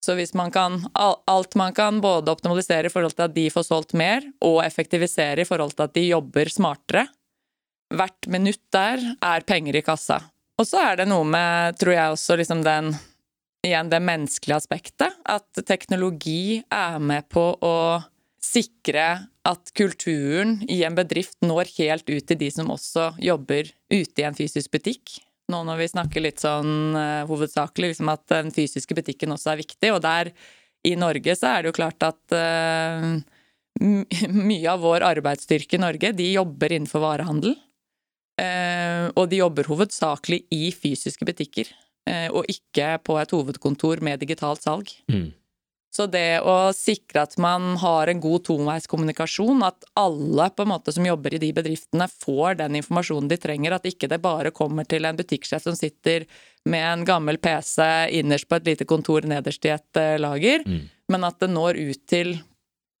Så 0.00 0.14
hvis 0.16 0.32
man 0.38 0.52
kan, 0.54 0.78
alt 0.96 1.56
man 1.60 1.74
kan 1.76 2.00
både 2.00 2.32
optimalisere 2.32 2.88
i 2.88 2.92
forhold 2.92 3.18
til 3.18 3.26
at 3.26 3.34
de 3.34 3.48
får 3.52 3.66
solgt 3.68 3.96
mer, 3.98 4.24
og 4.40 4.62
effektivisere 4.64 5.42
i 5.42 5.48
forhold 5.48 5.74
til 5.76 5.88
at 5.88 5.96
de 5.96 6.06
jobber 6.08 6.52
smartere, 6.52 7.08
hvert 7.90 8.30
minutt 8.30 8.62
der 8.72 9.02
er 9.18 9.44
penger 9.44 9.76
i 9.76 9.84
kassa. 9.84 10.22
Og 10.60 10.68
så 10.68 10.82
er 10.90 11.00
det 11.00 11.08
noe 11.08 11.24
med, 11.24 11.78
tror 11.80 11.96
jeg 11.96 12.16
også, 12.16 12.36
liksom 12.40 12.66
den 12.66 12.92
Igjen 13.60 13.90
det 13.92 13.98
menneskelige 14.00 14.56
aspektet. 14.56 15.16
At 15.28 15.58
teknologi 15.68 16.62
er 16.72 16.94
med 16.96 17.26
på 17.28 17.42
å 17.60 18.00
sikre 18.40 19.26
at 19.44 19.72
kulturen 19.76 20.54
i 20.64 20.78
en 20.88 20.96
bedrift 20.96 21.36
når 21.44 21.68
helt 21.76 22.08
ut 22.08 22.24
til 22.24 22.38
de 22.40 22.48
som 22.54 22.72
også 22.72 23.10
jobber 23.20 23.68
ute 23.92 24.22
i 24.22 24.24
en 24.24 24.38
fysisk 24.38 24.72
butikk. 24.72 25.18
Nå 25.52 25.60
når 25.68 25.82
vi 25.82 25.90
snakker 25.92 26.24
litt 26.24 26.40
sånn 26.40 26.96
uh, 26.96 27.28
hovedsakelig 27.28 27.92
liksom 27.92 28.08
at 28.14 28.24
den 28.32 28.48
fysiske 28.54 28.96
butikken 28.96 29.36
også 29.36 29.52
er 29.52 29.60
viktig, 29.60 29.92
og 29.92 30.00
der 30.06 30.32
i 30.88 30.94
Norge 30.96 31.36
så 31.36 31.52
er 31.52 31.60
det 31.60 31.74
jo 31.74 31.78
klart 31.82 32.06
at 32.06 32.36
uh, 32.36 33.12
mye 34.50 34.72
av 34.72 34.80
vår 34.80 35.04
arbeidsstyrke 35.10 35.76
i 35.76 35.84
Norge, 35.84 36.14
de 36.16 36.32
jobber 36.32 36.78
innenfor 36.78 37.04
varehandel. 37.04 37.58
Eh, 38.40 39.10
og 39.18 39.28
de 39.30 39.42
jobber 39.42 39.68
hovedsakelig 39.68 40.44
i 40.54 40.70
fysiske 40.72 41.26
butikker, 41.28 41.68
eh, 42.08 42.28
og 42.32 42.48
ikke 42.48 42.94
på 43.04 43.18
et 43.20 43.34
hovedkontor 43.36 44.00
med 44.06 44.22
digitalt 44.22 44.64
salg. 44.64 44.88
Mm. 45.12 45.28
Så 45.90 46.04
det 46.06 46.38
å 46.46 46.70
sikre 46.70 47.24
at 47.26 47.32
man 47.42 47.74
har 47.82 48.06
en 48.12 48.20
god 48.22 48.44
toveiskommunikasjon, 48.46 49.64
at 49.66 49.88
alle 49.98 50.46
på 50.54 50.62
en 50.62 50.70
måte 50.70 50.94
som 50.94 51.06
jobber 51.06 51.34
i 51.34 51.40
de 51.42 51.48
bedriftene 51.56 52.06
får 52.06 52.60
den 52.60 52.78
informasjonen 52.78 53.26
de 53.32 53.38
trenger, 53.42 53.74
at 53.74 53.88
ikke 53.90 54.08
det 54.12 54.20
bare 54.22 54.54
kommer 54.54 54.86
til 54.86 55.08
en 55.08 55.18
butikksjef 55.18 55.66
som 55.66 55.74
sitter 55.74 56.28
med 56.70 56.86
en 56.92 57.04
gammel 57.08 57.40
PC 57.42 57.82
innerst 58.20 58.46
på 58.48 58.60
et 58.60 58.70
lite 58.70 58.86
kontor 58.86 59.26
nederst 59.26 59.66
i 59.66 59.74
et 59.74 60.00
eh, 60.00 60.16
lager, 60.22 60.62
Mm. 60.64 60.88
men 61.10 61.24
at 61.26 61.40
det 61.42 61.50
når 61.50 61.74
ut 61.90 62.06
til 62.06 62.36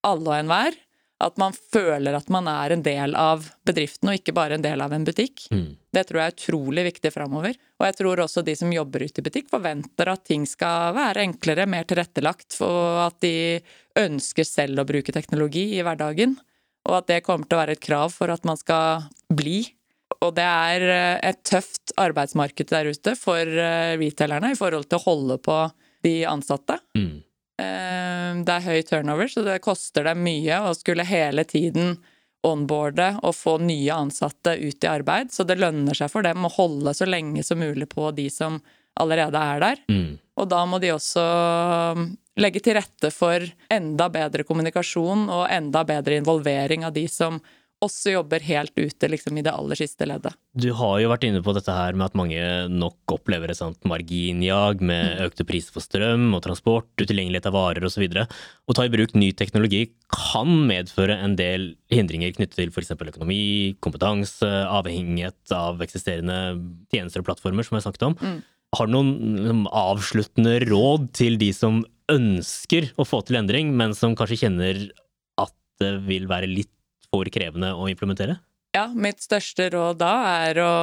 alle 0.02 0.26
og 0.26 0.34
enhver. 0.40 0.74
At 1.20 1.36
man 1.40 1.52
føler 1.52 2.16
at 2.16 2.30
man 2.32 2.48
er 2.48 2.72
en 2.72 2.82
del 2.84 3.14
av 3.18 3.44
bedriften, 3.68 4.08
og 4.08 4.16
ikke 4.16 4.34
bare 4.36 4.56
en 4.56 4.64
del 4.64 4.80
av 4.80 4.94
en 4.96 5.04
butikk. 5.04 5.44
Mm. 5.52 5.74
Det 5.92 6.04
tror 6.08 6.20
jeg 6.20 6.32
er 6.32 6.36
utrolig 6.36 6.84
viktig 6.86 7.12
framover. 7.12 7.58
Og 7.80 7.86
jeg 7.88 7.98
tror 7.98 8.22
også 8.24 8.44
de 8.46 8.54
som 8.56 8.72
jobber 8.72 9.04
ute 9.04 9.20
i 9.20 9.26
butikk, 9.26 9.50
forventer 9.52 10.12
at 10.12 10.24
ting 10.28 10.46
skal 10.48 10.94
være 10.96 11.26
enklere, 11.26 11.68
mer 11.68 11.84
tilrettelagt, 11.88 12.56
og 12.64 13.02
at 13.04 13.18
de 13.24 13.34
ønsker 14.00 14.48
selv 14.48 14.80
å 14.80 14.88
bruke 14.88 15.12
teknologi 15.12 15.66
i 15.76 15.84
hverdagen. 15.84 16.38
Og 16.88 16.96
at 17.02 17.10
det 17.12 17.20
kommer 17.26 17.44
til 17.44 17.58
å 17.58 17.62
være 17.62 17.76
et 17.76 17.84
krav 17.84 18.14
for 18.14 18.32
at 18.32 18.46
man 18.48 18.56
skal 18.56 19.10
bli. 19.28 19.62
Og 20.24 20.34
det 20.36 20.44
er 20.46 20.86
eh, 20.90 21.16
et 21.30 21.40
tøft 21.46 21.94
arbeidsmarked 22.00 22.72
der 22.72 22.90
ute 22.92 23.14
for 23.18 23.40
eh, 23.44 23.96
retailerne 24.00 24.52
i 24.54 24.58
forhold 24.58 24.88
til 24.88 25.00
å 25.00 25.04
holde 25.04 25.36
på 25.44 25.58
de 26.04 26.14
ansatte. 26.28 26.78
Mm. 26.96 27.20
Eh, 27.60 28.40
Det 28.40 28.56
er 28.56 28.66
høy 28.66 28.80
turnover, 28.88 29.28
så 29.28 29.44
det 29.44 29.60
koster 29.64 30.06
dem 30.08 30.22
mye 30.24 30.62
å 30.64 30.72
skulle 30.76 31.04
hele 31.06 31.44
tiden 31.44 31.98
onboarde 32.46 33.18
og 33.20 33.34
få 33.36 33.58
nye 33.60 33.92
ansatte 33.92 34.54
ut 34.56 34.84
i 34.84 34.88
arbeid. 34.88 35.32
Så 35.34 35.44
det 35.44 35.58
lønner 35.60 35.96
seg 35.96 36.08
for 36.12 36.24
dem 36.24 36.46
å 36.46 36.52
holde 36.54 36.94
så 36.96 37.08
lenge 37.08 37.44
som 37.44 37.60
mulig 37.60 37.90
på 37.92 38.08
de 38.16 38.30
som 38.32 38.60
allerede 39.00 39.38
er 39.38 39.60
der. 39.60 39.82
Mm. 39.92 40.18
Og 40.40 40.48
da 40.48 40.64
må 40.64 40.80
de 40.80 40.92
også 40.94 41.24
um, 41.96 42.06
legge 42.40 42.62
til 42.64 42.78
rette 42.78 43.10
for 43.12 43.44
enda 43.72 44.08
bedre 44.12 44.46
kommunikasjon 44.48 45.28
og 45.28 45.48
enda 45.52 45.84
bedre 45.84 46.16
involvering 46.20 46.86
av 46.88 46.96
de 46.96 47.04
som 47.12 47.40
også 47.84 48.12
jobber 48.12 48.42
helt 48.44 48.76
ute 48.76 49.08
liksom 49.08 49.38
i 49.40 49.44
det 49.44 49.52
aller 49.52 49.78
siste 49.78 50.06
leddet. 50.08 50.36
Du 50.52 50.68
har 50.76 50.98
jo 51.00 51.08
vært 51.10 51.24
inne 51.26 51.40
på 51.44 51.54
dette 51.56 51.72
her 51.72 51.96
med 51.96 52.10
at 52.10 52.18
mange 52.18 52.40
nok 52.68 53.14
opplever 53.14 53.52
et 53.52 53.58
sånt 53.58 53.80
marginjag 53.88 54.82
med 54.84 55.22
økte 55.24 55.46
priser 55.48 55.72
for 55.72 55.84
strøm 55.84 56.28
og 56.36 56.42
transport, 56.44 56.90
utilgjengelighet 57.00 57.48
av 57.48 57.56
varer 57.56 57.86
osv. 57.88 58.04
Å 58.04 58.76
ta 58.76 58.84
i 58.84 58.92
bruk 58.92 59.14
ny 59.16 59.30
teknologi 59.36 59.86
kan 60.12 60.50
medføre 60.68 61.16
en 61.24 61.36
del 61.40 61.70
hindringer 61.92 62.34
knyttet 62.36 62.58
til 62.58 62.72
f.eks. 62.74 62.92
økonomi, 62.96 63.76
kompetanse, 63.80 64.48
avhengighet 64.68 65.54
av 65.56 65.80
eksisterende 65.84 66.58
tjenester 66.92 67.24
og 67.24 67.30
plattformer, 67.30 67.66
som 67.66 67.78
jeg 67.78 67.86
snakket 67.86 68.08
om. 68.10 68.18
Mm. 68.20 68.40
Har 68.76 68.86
du 68.86 68.94
noen 68.94 69.14
liksom, 69.38 69.62
avsluttende 69.74 70.58
råd 70.68 71.08
til 71.16 71.40
de 71.40 71.48
som 71.56 71.80
ønsker 72.10 72.92
å 72.98 73.06
få 73.06 73.22
til 73.24 73.40
endring, 73.40 73.72
men 73.78 73.96
som 73.96 74.14
kanskje 74.18 74.44
kjenner 74.44 74.84
at 75.40 75.54
det 75.80 75.94
vil 76.06 76.28
være 76.30 76.50
litt 76.50 76.74
for 77.10 77.30
krevende 77.32 77.72
å 77.74 77.88
implementere? 77.90 78.38
Ja, 78.74 78.86
mitt 78.94 79.22
største 79.24 79.66
råd 79.74 79.98
da 79.98 80.12
er 80.46 80.60
å 80.62 80.74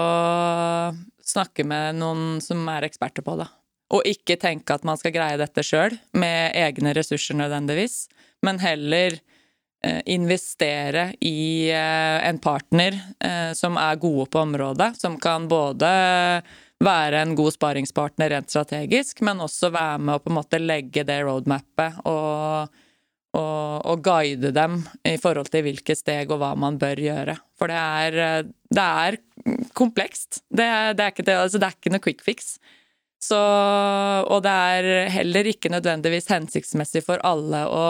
snakke 1.24 1.64
med 1.68 1.96
noen 2.02 2.42
som 2.44 2.66
er 2.72 2.88
eksperter 2.88 3.24
på 3.24 3.38
det. 3.40 3.48
Og 3.96 4.04
ikke 4.08 4.36
tenke 4.40 4.76
at 4.76 4.84
man 4.88 5.00
skal 5.00 5.14
greie 5.16 5.40
dette 5.40 5.64
sjøl, 5.64 5.96
med 6.12 6.52
egne 6.60 6.92
ressurser 6.98 7.38
nødvendigvis, 7.40 8.10
men 8.44 8.60
heller 8.60 9.16
eh, 9.16 10.02
investere 10.12 11.14
i 11.24 11.72
eh, 11.72 12.18
en 12.28 12.42
partner 12.44 12.98
eh, 13.24 13.54
som 13.56 13.80
er 13.80 14.02
gode 14.04 14.28
på 14.34 14.42
området, 14.44 14.92
som 15.00 15.16
kan 15.24 15.48
både 15.48 15.92
være 16.84 17.24
en 17.24 17.38
god 17.40 17.56
sparingspartner 17.56 18.36
rent 18.36 18.52
strategisk, 18.52 19.24
men 19.24 19.40
også 19.42 19.72
være 19.72 20.04
med 20.04 20.18
å 20.18 20.26
på 20.26 20.34
en 20.34 20.38
måte 20.42 20.60
legge 20.60 21.08
det 21.08 21.22
roadmappet 21.24 22.04
og 22.04 22.84
og, 23.38 23.86
og 23.86 24.02
guide 24.06 24.52
dem 24.56 24.82
i 25.06 25.16
forhold 25.22 25.52
til 25.54 25.66
hvilke 25.68 25.96
steg 25.98 26.32
og 26.34 26.42
hva 26.42 26.54
man 26.60 26.80
bør 26.82 27.00
gjøre. 27.04 27.38
For 27.60 27.72
det 27.72 27.78
er, 27.78 28.50
det 28.74 28.88
er 29.06 29.20
komplekst. 29.78 30.42
Det 30.50 30.68
det, 30.98 31.06
er 31.06 31.14
ikke, 31.14 31.28
altså 31.38 31.62
det 31.62 31.70
er 31.70 31.78
ikke 31.78 31.94
noe 31.94 32.04
quick 32.04 32.26
fix. 32.26 32.56
Så, 33.22 33.38
og 33.38 34.44
det 34.46 34.54
er 34.54 35.10
heller 35.10 35.50
ikke 35.50 35.72
nødvendigvis 35.74 36.30
hensiktsmessig 36.30 37.02
for 37.06 37.22
alle 37.26 37.64
å 37.66 37.86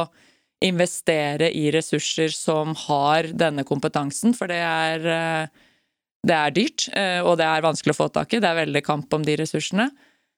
investere 0.63 1.51
i 1.53 1.67
ressurser 1.73 2.31
som 2.33 2.73
har 2.88 3.27
denne 3.38 3.65
kompetansen, 3.67 4.33
for 4.33 4.49
det 4.49 4.57
er, 4.63 5.03
det 6.25 6.38
er 6.38 6.55
dyrt, 6.55 6.88
eh, 6.97 7.19
og 7.21 7.38
det 7.38 7.45
er 7.45 7.65
vanskelig 7.65 7.93
å 7.93 7.99
få 7.99 8.07
tak 8.15 8.33
i. 8.33 8.39
Det 8.41 8.49
er 8.49 8.63
veldig 8.63 8.81
kamp 8.86 9.13
om 9.13 9.25
de 9.27 9.36
ressursene. 9.38 9.91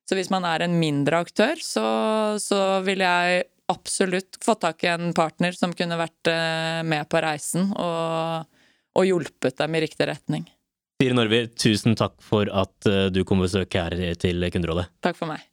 Så 0.10 0.18
hvis 0.18 0.32
man 0.34 0.44
er 0.50 0.66
en 0.66 0.76
mindre 0.82 1.22
aktør, 1.24 1.62
så, 1.62 1.86
så 2.42 2.82
vil 2.84 3.06
jeg 3.06 3.46
absolutt 3.70 4.40
fått 4.44 4.64
tak 4.66 4.84
i 4.84 4.92
en 4.92 5.12
partner 5.18 5.56
som 5.58 5.74
kunne 5.78 5.98
vært 6.00 6.32
eh, 6.32 6.82
med 6.86 7.10
på 7.10 7.22
reisen 7.24 7.70
og, 7.74 8.48
og 8.98 9.06
hjulpet 9.08 9.60
dem 9.62 9.78
i 9.78 9.84
riktig 9.86 10.10
retning. 10.10 10.48
Siri 11.00 11.16
Norvi, 11.16 11.46
tusen 11.56 11.96
takk 11.96 12.18
for 12.24 12.50
at 12.52 12.90
eh, 12.90 13.08
du 13.14 13.22
kom 13.24 13.40
på 13.40 13.48
besøk 13.48 13.78
her 13.80 13.96
til 14.20 14.50
Kunderådet. 14.52 14.90
Takk 15.06 15.20
for 15.20 15.32
meg. 15.32 15.46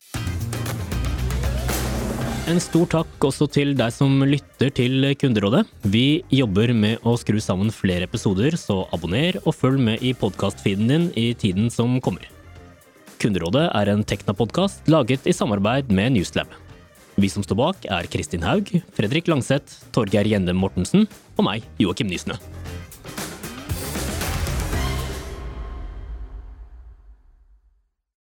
En 2.46 2.60
stor 2.62 2.86
takk 2.86 3.24
også 3.26 3.48
til 3.50 3.72
deg 3.74 3.90
som 3.90 4.20
lytter 4.22 4.70
til 4.70 5.08
Kunderådet. 5.18 5.64
Vi 5.90 6.22
jobber 6.30 6.70
med 6.78 7.02
å 7.02 7.16
skru 7.18 7.40
sammen 7.42 7.72
flere 7.74 8.06
episoder, 8.06 8.54
så 8.54 8.84
abonner 8.94 9.40
og 9.42 9.54
følg 9.58 9.82
med 9.82 10.04
i 10.06 10.12
podkastfeeden 10.14 10.92
din 10.92 11.08
i 11.18 11.32
tiden 11.34 11.66
som 11.74 11.98
kommer. 11.98 12.28
Kunderådet 13.18 13.64
er 13.74 13.90
en 13.90 14.04
Tekna-podkast 14.06 14.86
laget 14.92 15.26
i 15.26 15.34
samarbeid 15.34 15.90
med 15.90 16.14
Newslab. 16.14 16.54
Vi 17.16 17.30
som 17.32 17.40
står 17.40 17.56
bak, 17.56 17.86
er 17.88 18.08
Kristin 18.12 18.42
Haug, 18.44 18.68
Fredrik 18.92 19.30
Langseth, 19.32 19.86
Torgeir 19.96 20.28
Gjende 20.28 20.52
Mortensen 20.52 21.06
og 21.38 21.46
meg, 21.48 21.64
Joakim 21.80 22.10
Nysnø. 22.12 22.36